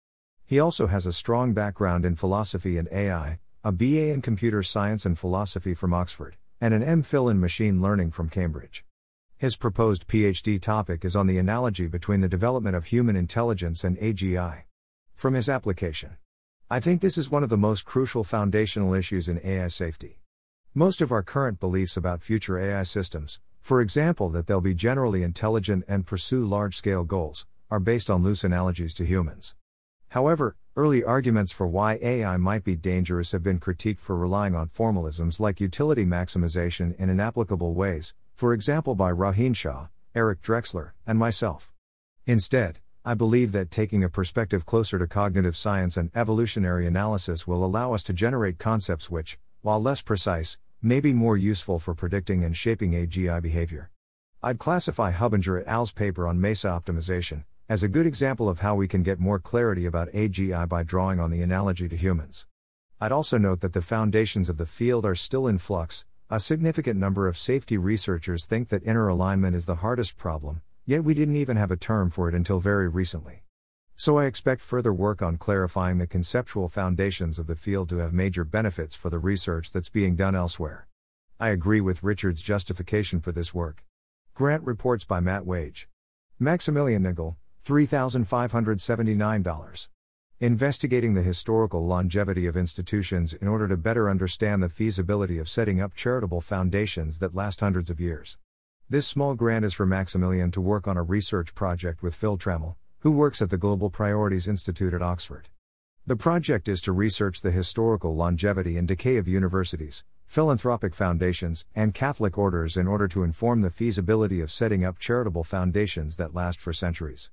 He 0.44 0.61
also 0.61 0.88
has 0.88 1.07
a 1.07 1.12
strong 1.14 1.55
background 1.55 2.05
in 2.05 2.16
philosophy 2.16 2.76
and 2.76 2.88
AI, 2.92 3.38
a 3.64 3.72
BA 3.72 4.12
in 4.12 4.20
computer 4.20 4.62
science 4.62 5.07
and 5.07 5.18
philosophy 5.18 5.72
from 5.72 5.94
Oxford 5.94 6.37
and 6.62 6.72
an 6.72 7.03
MPhil 7.03 7.29
in 7.29 7.40
machine 7.40 7.83
learning 7.83 8.12
from 8.12 8.29
Cambridge. 8.29 8.85
His 9.37 9.57
proposed 9.57 10.07
PhD 10.07 10.62
topic 10.62 11.05
is 11.05 11.16
on 11.16 11.27
the 11.27 11.37
analogy 11.37 11.88
between 11.88 12.20
the 12.20 12.29
development 12.29 12.77
of 12.77 12.85
human 12.85 13.16
intelligence 13.16 13.83
and 13.83 13.98
AGI. 13.98 14.62
From 15.16 15.35
his 15.35 15.48
application, 15.48 16.18
I 16.70 16.79
think 16.79 17.01
this 17.01 17.18
is 17.18 17.33
one 17.33 17.42
of 17.42 17.48
the 17.48 17.59
most 17.59 17.85
crucial 17.85 18.22
foundational 18.22 18.94
issues 18.94 19.29
in 19.29 19.40
AI 19.42 19.66
safety. 19.66 20.20
Most 20.72 21.01
of 21.01 21.11
our 21.11 21.25
current 21.25 21.59
beliefs 21.59 21.96
about 21.96 22.22
future 22.22 22.61
AI 22.61 22.85
systems, 22.85 23.40
for 23.61 23.81
example, 23.81 24.29
that 24.29 24.46
they'll 24.46 24.61
be 24.61 24.72
generally 24.72 25.25
intelligent 25.25 25.85
and 25.88 26.07
pursue 26.07 26.44
large 26.44 26.77
scale 26.77 27.03
goals, 27.03 27.44
are 27.72 27.81
based 27.81 28.09
on 28.09 28.22
loose 28.22 28.44
analogies 28.44 28.94
to 28.94 29.05
humans. 29.05 29.57
However, 30.12 30.57
early 30.77 31.03
arguments 31.03 31.53
for 31.53 31.66
why 31.66 31.98
AI 32.03 32.37
might 32.37 32.64
be 32.64 32.77
dangerous 32.77 33.33
have 33.33 33.42
been 33.42 33.59
critiqued 33.59 33.98
for 33.98 34.14
relying 34.14 34.55
on 34.55 34.68
formalisms 34.68 35.40
like 35.40 35.59
utility 35.59 36.05
maximization 36.05 36.94
in 36.96 37.09
inapplicable 37.09 37.72
ways, 37.72 38.12
for 38.35 38.53
example 38.53 38.94
by 38.94 39.11
Rohin 39.11 39.57
Shah, 39.57 39.87
Eric 40.14 40.42
Drexler, 40.42 40.90
and 41.07 41.18
myself. 41.18 41.72
Instead, 42.27 42.79
I 43.07 43.14
believe 43.14 43.53
that 43.53 43.70
taking 43.70 44.05
a 44.05 44.11
perspective 44.11 44.66
closer 44.66 44.98
to 44.98 45.07
cognitive 45.07 45.57
science 45.57 45.96
and 45.96 46.11
evolutionary 46.14 46.87
analysis 46.87 47.46
will 47.46 47.64
allow 47.64 47.94
us 47.94 48.03
to 48.03 48.12
generate 48.12 48.59
concepts 48.59 49.11
which, 49.11 49.38
while 49.62 49.81
less 49.81 50.03
precise, 50.03 50.59
may 50.83 51.01
be 51.01 51.14
more 51.14 51.38
useful 51.38 51.79
for 51.79 51.94
predicting 51.94 52.44
and 52.44 52.55
shaping 52.55 52.92
AGI 52.92 53.40
behavior. 53.40 53.90
I'd 54.42 54.59
classify 54.59 55.11
Hubinger 55.12 55.62
et 55.62 55.66
al.'s 55.66 55.90
paper 55.90 56.29
on 56.29 56.38
MESA 56.38 56.68
optimization, 56.68 57.44
as 57.68 57.83
a 57.83 57.88
good 57.88 58.07
example 58.07 58.48
of 58.48 58.61
how 58.61 58.75
we 58.75 58.88
can 58.88 59.03
get 59.03 59.20
more 59.20 59.38
clarity 59.38 59.87
about 59.87 60.12
AGI 60.12 60.68
by 60.68 60.83
drawing 60.83 61.20
on 61.20 61.31
the 61.31 61.42
analogy 61.42 61.88
to 61.88 61.96
humans. 61.96 62.46
I'd 63.01 63.12
also 63.12 63.38
note 63.38 63.61
that 63.61 63.72
the 63.72 63.83
foundations 63.83 64.48
of 64.48 64.59
the 64.59 64.66
field 64.66 65.07
are 65.07 65.14
still 65.14 65.46
in 65.46 65.59
flux. 65.59 66.05
A 66.31 66.40
significant 66.40 66.98
number 66.98 67.29
of 67.29 67.38
safety 67.38 67.77
researchers 67.77 68.46
think 68.46 68.68
that 68.68 68.85
inner 68.85 69.09
alignment 69.09 69.55
is 69.55 69.66
the 69.66 69.77
hardest 69.77 70.16
problem, 70.16 70.62
yet 70.87 71.05
we 71.05 71.14
didn't 71.14 71.37
even 71.37 71.57
have 71.57 71.70
a 71.70 71.77
term 71.77 72.11
for 72.11 72.29
it 72.29 72.35
until 72.35 72.59
very 72.59 72.88
recently. 72.88 73.42
So 73.96 74.18
I 74.18 74.27
expect 74.27 74.62
further 74.62 74.92
work 74.92 75.22
on 75.22 75.37
clarifying 75.37 75.98
the 75.98 76.07
conceptual 76.07 76.68
foundations 76.68 77.38
of 77.38 77.46
the 77.46 77.55
field 77.55 77.88
to 77.90 77.98
have 77.98 78.12
major 78.12 78.44
benefits 78.44 78.96
for 78.96 79.11
the 79.11 79.18
research 79.18 79.72
that's 79.72 79.88
being 79.88 80.16
done 80.16 80.35
elsewhere. 80.35 80.88
I 81.38 81.51
agree 81.51 81.81
with 81.81 82.03
Richard's 82.03 82.42
justification 82.42 83.20
for 83.20 83.33
this 83.33 83.53
work. 83.53 83.85
Grant 84.35 84.64
reports 84.64 85.05
by 85.05 85.20
Matt 85.20 85.44
Wage. 85.44 85.88
Maximilian 86.38 87.03
Negele, 87.03 87.37
$3,579. 87.64 89.88
Investigating 90.40 91.14
the 91.14 91.22
historical 91.22 91.87
longevity 91.87 92.46
of 92.46 92.57
institutions 92.57 93.35
in 93.35 93.46
order 93.46 93.68
to 93.68 93.77
better 93.77 94.11
understand 94.11 94.61
the 94.61 94.68
feasibility 94.68 95.38
of 95.38 95.48
setting 95.48 95.81
up 95.81 95.94
charitable 95.94 96.40
foundations 96.40 97.20
that 97.20 97.37
last 97.37 97.61
hundreds 97.61 97.88
of 97.88 98.01
years. 98.01 98.37
This 98.90 99.07
small 99.07 99.37
grant 99.37 99.64
is 99.64 99.72
for 99.72 99.87
Maximilian 99.87 100.51
to 100.51 100.61
work 100.61 100.88
on 100.88 100.96
a 100.96 101.05
research 101.05 101.55
project 101.55 102.03
with 102.03 102.16
Phil 102.16 102.37
Trammell, 102.37 102.75
who 102.98 103.12
works 103.12 103.40
at 103.40 103.51
the 103.51 103.59
Global 103.59 103.90
Priorities 103.90 104.48
Institute 104.48 104.92
at 104.92 105.01
Oxford. 105.01 105.48
The 106.05 106.16
project 106.16 106.66
is 106.66 106.83
to 106.83 106.90
research 106.90 107.42
the 107.42 107.53
historical 107.53 108.16
longevity 108.16 108.77
and 108.77 108.88
decay 108.88 109.18
of 109.18 109.29
universities, 109.29 110.03
philanthropic 110.27 110.96
foundations, 110.96 111.64
and 111.77 111.94
Catholic 111.94 112.37
orders 112.37 112.77
in 112.77 112.88
order 112.88 113.07
to 113.07 113.22
inform 113.22 113.61
the 113.61 113.70
feasibility 113.70 114.40
of 114.40 114.51
setting 114.51 114.85
up 114.85 114.98
charitable 114.98 115.44
foundations 115.44 116.16
that 116.16 116.35
last 116.35 116.59
for 116.59 116.72
centuries. 116.72 117.31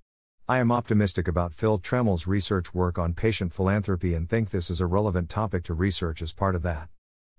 I 0.50 0.58
am 0.58 0.72
optimistic 0.72 1.28
about 1.28 1.54
Phil 1.54 1.78
Trammell's 1.78 2.26
research 2.26 2.74
work 2.74 2.98
on 2.98 3.14
patient 3.14 3.54
philanthropy 3.54 4.16
and 4.16 4.28
think 4.28 4.50
this 4.50 4.72
is 4.72 4.82
a 4.82 4.88
relevant 4.88 5.30
topic 5.30 5.64
to 5.66 5.76
research 5.76 6.24
as 6.24 6.34
part 6.34 6.56
of 6.56 6.64
that. 6.64 6.90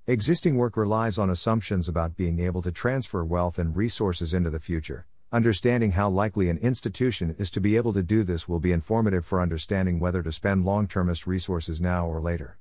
Existing 0.07 0.57
work 0.57 0.77
relies 0.77 1.18
on 1.18 1.29
assumptions 1.29 1.88
about 1.88 2.16
being 2.16 2.38
able 2.38 2.62
to 2.62 2.70
transfer 2.70 3.25
wealth 3.25 3.59
and 3.59 3.75
resources 3.75 4.33
into 4.33 4.49
the 4.49 4.61
future, 4.61 5.07
Understanding 5.33 5.92
how 5.92 6.09
likely 6.09 6.49
an 6.49 6.59
institution 6.59 7.37
is 7.38 7.53
to 7.53 7.61
be 7.61 7.77
able 7.77 7.92
to 7.92 8.03
do 8.03 8.25
this 8.25 8.49
will 8.49 8.59
be 8.59 8.73
informative 8.73 9.25
for 9.25 9.40
understanding 9.40 10.01
whether 10.01 10.25
to 10.25 10.33
spend 10.33 10.64
long 10.64 10.88
termist 10.88 11.25
resources 11.25 11.81
now 11.81 12.05
or 12.05 12.20
later. 12.20 12.59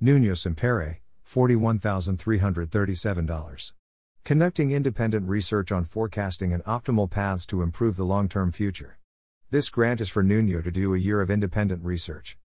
Nuno 0.00 0.32
Sempere, 0.32 0.98
$41,337. 1.26 3.72
Conducting 4.24 4.70
independent 4.70 5.26
research 5.28 5.72
on 5.72 5.86
forecasting 5.86 6.52
and 6.52 6.62
optimal 6.64 7.10
paths 7.10 7.46
to 7.46 7.62
improve 7.62 7.96
the 7.96 8.04
long 8.04 8.28
term 8.28 8.52
future. 8.52 8.99
This 9.52 9.68
grant 9.68 10.00
is 10.00 10.08
for 10.08 10.22
Nuno 10.22 10.62
to 10.62 10.70
do 10.70 10.94
a 10.94 10.98
year 10.98 11.20
of 11.20 11.28
independent 11.28 11.84
research. 11.84 12.38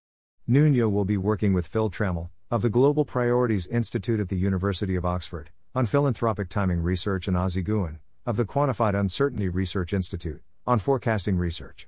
Nuno 0.48 0.88
will 0.88 1.04
be 1.04 1.16
working 1.16 1.52
with 1.52 1.68
Phil 1.68 1.88
Trammell, 1.88 2.30
of 2.50 2.62
the 2.62 2.68
Global 2.68 3.04
Priorities 3.04 3.68
Institute 3.68 4.18
at 4.18 4.28
the 4.28 4.36
University 4.36 4.96
of 4.96 5.06
Oxford, 5.06 5.50
on 5.72 5.86
philanthropic 5.86 6.48
timing 6.48 6.82
research 6.82 7.28
and 7.28 7.36
Ozzie 7.36 7.62
Gooen, 7.62 8.00
of 8.26 8.36
the 8.36 8.44
Quantified 8.44 8.98
Uncertainty 8.98 9.48
Research 9.48 9.92
Institute, 9.92 10.42
on 10.66 10.80
forecasting 10.80 11.36
research. 11.38 11.86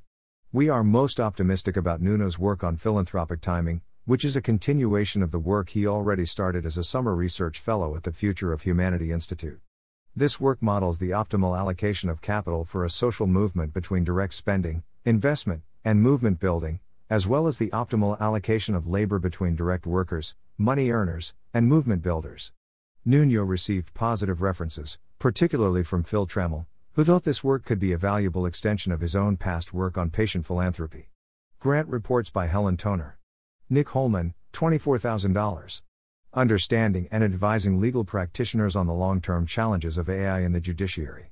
We 0.53 0.69
are 0.69 0.85
most 0.85 1.19
optimistic 1.19 1.77
about 1.77 2.01
Nuno's 2.01 2.39
work 2.39 2.63
on 2.63 2.77
philanthropic 2.77 3.41
timing, 3.41 3.81
which 4.05 4.25
is 4.25 4.37
a 4.37 4.41
continuation 4.41 5.25
of 5.25 5.33
the 5.33 5.41
work 5.41 5.71
he 5.71 5.85
already 5.85 6.27
started 6.27 6.65
as 6.65 6.79
a 6.79 6.85
summer 6.85 7.17
research 7.17 7.59
fellow 7.59 7.97
at 7.97 8.05
the 8.05 8.13
Future 8.13 8.53
of 8.53 8.63
Humanity 8.63 9.11
Institute. 9.11 9.59
This 10.15 10.39
work 10.39 10.63
models 10.63 11.01
the 11.01 11.11
optimal 11.11 11.59
allocation 11.59 12.09
of 12.09 12.23
capital 12.23 12.65
for 12.65 12.85
a 12.85 12.91
social 12.91 13.27
movement 13.27 13.75
between 13.75 14.05
direct 14.05 14.35
spending, 14.35 14.85
investment, 15.09 15.62
and 15.87 16.03
movement 16.03 16.38
building, 16.38 16.81
as 17.09 17.27
well 17.27 17.47
as 17.47 17.57
the 17.57 17.71
optimal 17.71 18.21
allocation 18.21 18.75
of 18.75 18.87
labor 18.87 19.18
between 19.18 19.57
direct 19.57 19.87
workers, 19.87 20.35
money 20.59 20.90
earners, 20.90 21.33
and 21.55 21.66
movement 21.66 22.03
builders. 22.03 22.53
Nuno 23.07 23.42
received 23.42 23.94
positive 23.94 24.42
references, 24.42 24.99
particularly 25.18 25.83
from 25.83 26.03
Phil 26.03 26.27
Trammell, 26.27 26.66
who 26.92 27.05
thought 27.05 27.25
this 27.25 27.42
work 27.42 27.64
could 27.64 27.79
be 27.79 27.92
a 27.92 27.97
valuable 27.97 28.44
extension 28.44 28.92
of 28.92 29.01
his 29.01 29.16
own 29.16 29.38
past 29.38 29.73
work 29.73 29.97
on 29.97 30.11
patient 30.11 30.44
philanthropy. 30.44 31.09
Grant 31.59 31.88
reports 31.88 32.29
by 32.29 32.47
Helen 32.47 32.77
Toner. 32.77 33.18
Nick 33.71 33.88
Holman, 33.88 34.35
$24,000. 34.53 35.81
Understanding 36.35 37.09
and 37.11 37.25
advising 37.25 37.81
legal 37.81 38.05
practitioners 38.05 38.77
on 38.77 38.87
the 38.87 38.92
long 38.92 39.23
term 39.23 39.47
challenges 39.47 39.97
of 39.97 40.11
AI 40.11 40.40
in 40.40 40.53
the 40.53 40.61
judiciary. 40.61 41.31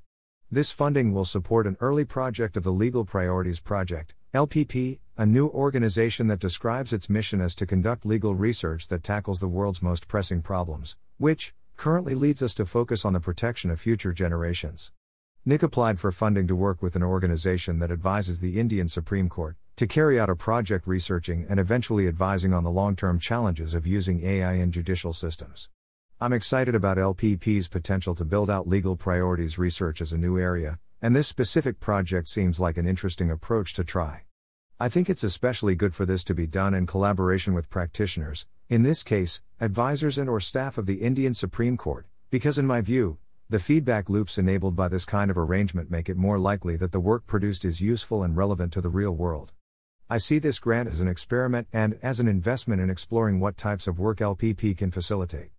This 0.48 0.70
funding 0.70 1.12
will 1.12 1.24
support 1.24 1.66
an 1.66 1.76
early 1.80 2.04
project 2.04 2.56
of 2.56 2.62
the 2.62 2.72
Legal 2.72 3.04
Priorities 3.04 3.59
Project, 3.59 4.14
LPP, 4.32 5.00
a 5.16 5.26
new 5.26 5.48
organization 5.48 6.28
that 6.28 6.38
describes 6.38 6.92
its 6.92 7.11
mission 7.11 7.40
as 7.40 7.56
to 7.56 7.66
conduct 7.66 8.06
legal 8.06 8.32
research 8.32 8.87
that 8.87 9.02
tackles 9.02 9.40
the 9.40 9.48
world's 9.48 9.82
most 9.82 10.06
pressing 10.06 10.42
problems, 10.42 10.96
which, 11.18 11.52
currently 11.76 12.14
leads 12.14 12.42
us 12.42 12.54
to 12.54 12.64
focus 12.64 13.04
on 13.04 13.12
the 13.12 13.18
protection 13.18 13.72
of 13.72 13.80
future 13.80 14.12
generations. 14.12 14.92
Nick 15.44 15.64
applied 15.64 15.98
for 15.98 16.12
funding 16.12 16.46
to 16.46 16.54
work 16.54 16.80
with 16.80 16.94
an 16.94 17.02
organization 17.02 17.80
that 17.80 17.90
advises 17.90 18.38
the 18.38 18.61
Indian 18.61 18.87
Supreme 18.87 19.28
Court 19.28 19.56
to 19.74 19.88
carry 19.88 20.18
out 20.20 20.30
a 20.30 20.37
project 20.37 20.87
researching 20.87 21.44
and 21.48 21.59
eventually 21.59 22.06
advising 22.06 22.54
on 22.54 22.62
the 22.62 22.70
long 22.70 22.94
term 22.94 23.18
challenges 23.18 23.74
of 23.74 23.85
using 23.85 24.24
AI 24.24 24.52
in 24.52 24.70
judicial 24.70 25.12
systems. 25.12 25.68
I'm 26.18 26.33
excited 26.33 26.74
about 26.74 26.96
LPP's 26.96 27.68
potential 27.68 28.14
to 28.14 28.24
build 28.24 28.48
out 28.48 28.66
legal 28.66 28.96
priorities 28.96 29.59
research 29.59 30.00
as 30.00 30.14
a 30.14 30.16
new 30.16 30.38
area, 30.38 30.79
and 31.02 31.14
this 31.14 31.29
specific 31.29 31.79
project 31.79 32.26
seems 32.26 32.59
like 32.59 32.79
an 32.79 32.88
interesting 32.88 33.31
approach 33.31 33.74
to 33.74 33.85
try. 33.85 34.22
I 34.81 34.88
think 34.88 35.11
it's 35.11 35.22
especially 35.22 35.74
good 35.74 35.94
for 35.94 36.07
this 36.07 36.24
to 36.24 36.35
be 36.35 36.46
done 36.46 36.72
in 36.72 36.87
collaboration 36.87 37.52
with 37.52 37.68
practitioners, 37.68 38.46
in 38.70 38.83
this 38.83 39.02
case, 39.02 39.42
advisors 39.61 40.16
and 40.16 40.31
or 40.31 40.40
staff 40.40 40.79
of 40.79 40.87
the 40.87 41.02
Indian 41.02 41.35
Supreme 41.35 41.76
Court, 41.76 42.07
because 42.31 42.57
in 42.57 42.66
my 42.66 42.81
view, 42.81 43.18
the 43.50 43.59
feedback 43.59 44.09
loops 44.09 44.38
enabled 44.38 44.74
by 44.74 44.88
this 44.88 45.05
kind 45.05 45.31
of 45.31 45.37
arrangement 45.37 45.90
make 45.90 46.09
it 46.09 46.16
more 46.16 46.38
likely 46.38 46.79
that 46.79 46.92
the 46.92 47.00
work 47.00 47.26
produced 47.26 47.62
is 47.62 47.83
useful 47.83 48.22
and 48.22 48.38
relevant 48.38 48.72
to 48.72 48.81
the 48.81 48.88
real 48.88 49.14
world. 49.14 49.52
I 50.09 50.16
see 50.16 50.38
this 50.38 50.61
grant 50.61 50.88
as 50.88 51.02
an 51.02 51.09
experiment 51.09 51.68
and 51.74 51.98
as 52.02 52.20
an 52.20 52.26
investment 52.26 52.81
in 52.81 52.88
exploring 52.88 53.38
what 53.38 53.59
types 53.59 53.87
of 53.87 53.98
work 53.98 54.20
LPP 54.20 54.79
can 54.79 54.90
facilitate. 54.90 55.50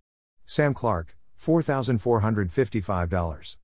Sam 0.50 0.72
Clark, 0.72 1.14
$4,455. 1.38 3.56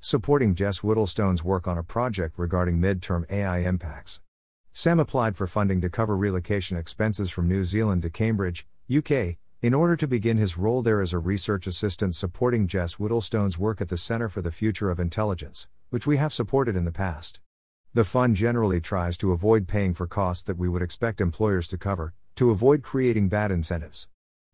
Supporting 0.00 0.54
Jess 0.54 0.78
Whittlestone's 0.78 1.44
work 1.44 1.68
on 1.68 1.76
a 1.76 1.84
project 1.84 2.38
regarding 2.38 2.78
midterm 2.78 3.30
AI 3.30 3.58
impacts. 3.58 4.22
Sam 4.72 4.98
applied 4.98 5.36
for 5.36 5.46
funding 5.46 5.82
to 5.82 5.90
cover 5.90 6.16
relocation 6.16 6.78
expenses 6.78 7.30
from 7.30 7.46
New 7.46 7.66
Zealand 7.66 8.00
to 8.00 8.08
Cambridge, 8.08 8.66
UK, 8.90 9.36
in 9.60 9.74
order 9.74 9.96
to 9.96 10.08
begin 10.08 10.38
his 10.38 10.56
role 10.56 10.80
there 10.80 11.02
as 11.02 11.12
a 11.12 11.18
research 11.18 11.66
assistant 11.66 12.14
supporting 12.14 12.66
Jess 12.66 12.94
Whittlestone's 12.94 13.58
work 13.58 13.82
at 13.82 13.90
the 13.90 13.98
Center 13.98 14.30
for 14.30 14.40
the 14.40 14.50
Future 14.50 14.88
of 14.88 14.98
Intelligence, 14.98 15.68
which 15.90 16.06
we 16.06 16.16
have 16.16 16.32
supported 16.32 16.74
in 16.74 16.86
the 16.86 16.90
past. 16.90 17.38
The 17.92 18.04
fund 18.04 18.34
generally 18.34 18.80
tries 18.80 19.18
to 19.18 19.32
avoid 19.32 19.68
paying 19.68 19.92
for 19.92 20.06
costs 20.06 20.44
that 20.44 20.56
we 20.56 20.70
would 20.70 20.80
expect 20.80 21.20
employers 21.20 21.68
to 21.68 21.76
cover, 21.76 22.14
to 22.36 22.50
avoid 22.50 22.82
creating 22.82 23.28
bad 23.28 23.50
incentives. 23.50 24.08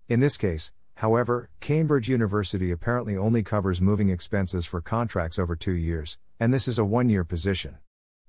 In 0.09 0.19
this 0.19 0.37
case, 0.37 0.73
however, 0.97 1.49
Cambridge 1.61 2.09
University 2.09 2.71
apparently 2.71 3.17
only 3.17 3.43
covers 3.43 3.81
moving 3.81 4.11
expenses 4.11 4.67
for 4.67 4.81
contracts 4.81 5.39
over 5.39 5.57
two 5.57 5.73
years, 5.73 6.19
and 6.39 6.53
this 6.53 6.69
is 6.69 6.79
a 6.79 6.85
one 6.85 7.09
year 7.09 7.25
position. 7.25 7.79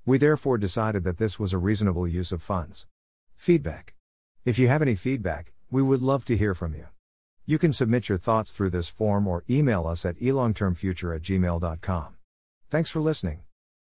We 0.06 0.18
therefore 0.18 0.58
decided 0.58 1.04
that 1.04 1.18
this 1.18 1.38
was 1.38 1.52
a 1.52 1.58
reasonable 1.58 2.08
use 2.08 2.32
of 2.32 2.42
funds. 2.42 2.88
Feedback. 3.36 3.94
If 4.46 4.58
you 4.58 4.70
have 4.70 4.82
any 4.82 4.96
feedback, 4.96 5.52
we 5.70 5.82
would 5.82 6.02
love 6.02 6.24
to 6.26 6.38
hear 6.38 6.54
from 6.54 6.74
you. 6.74 6.88
You 7.46 7.58
can 7.58 7.74
submit 7.74 8.10
your 8.10 8.18
thoughts 8.18 8.54
through 8.54 8.70
this 8.70 8.90
form 8.90 9.28
or 9.28 9.44
email 9.50 9.86
us 9.86 10.06
at 10.06 10.18
elongtermfuture 10.20 11.16
at 11.16 11.22
gmail.com. 11.22 12.16
Thanks 12.70 12.90
for 12.90 13.00
listening. 13.02 13.42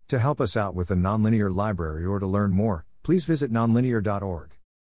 To 0.08 0.18
help 0.18 0.40
us 0.40 0.56
out 0.56 0.74
with 0.74 0.88
the 0.88 0.94
Nonlinear 0.94 1.54
Library 1.54 2.04
or 2.04 2.18
to 2.18 2.26
learn 2.26 2.52
more, 2.52 2.84
please 3.02 3.24
visit 3.24 3.52
nonlinear.org. 3.52 4.55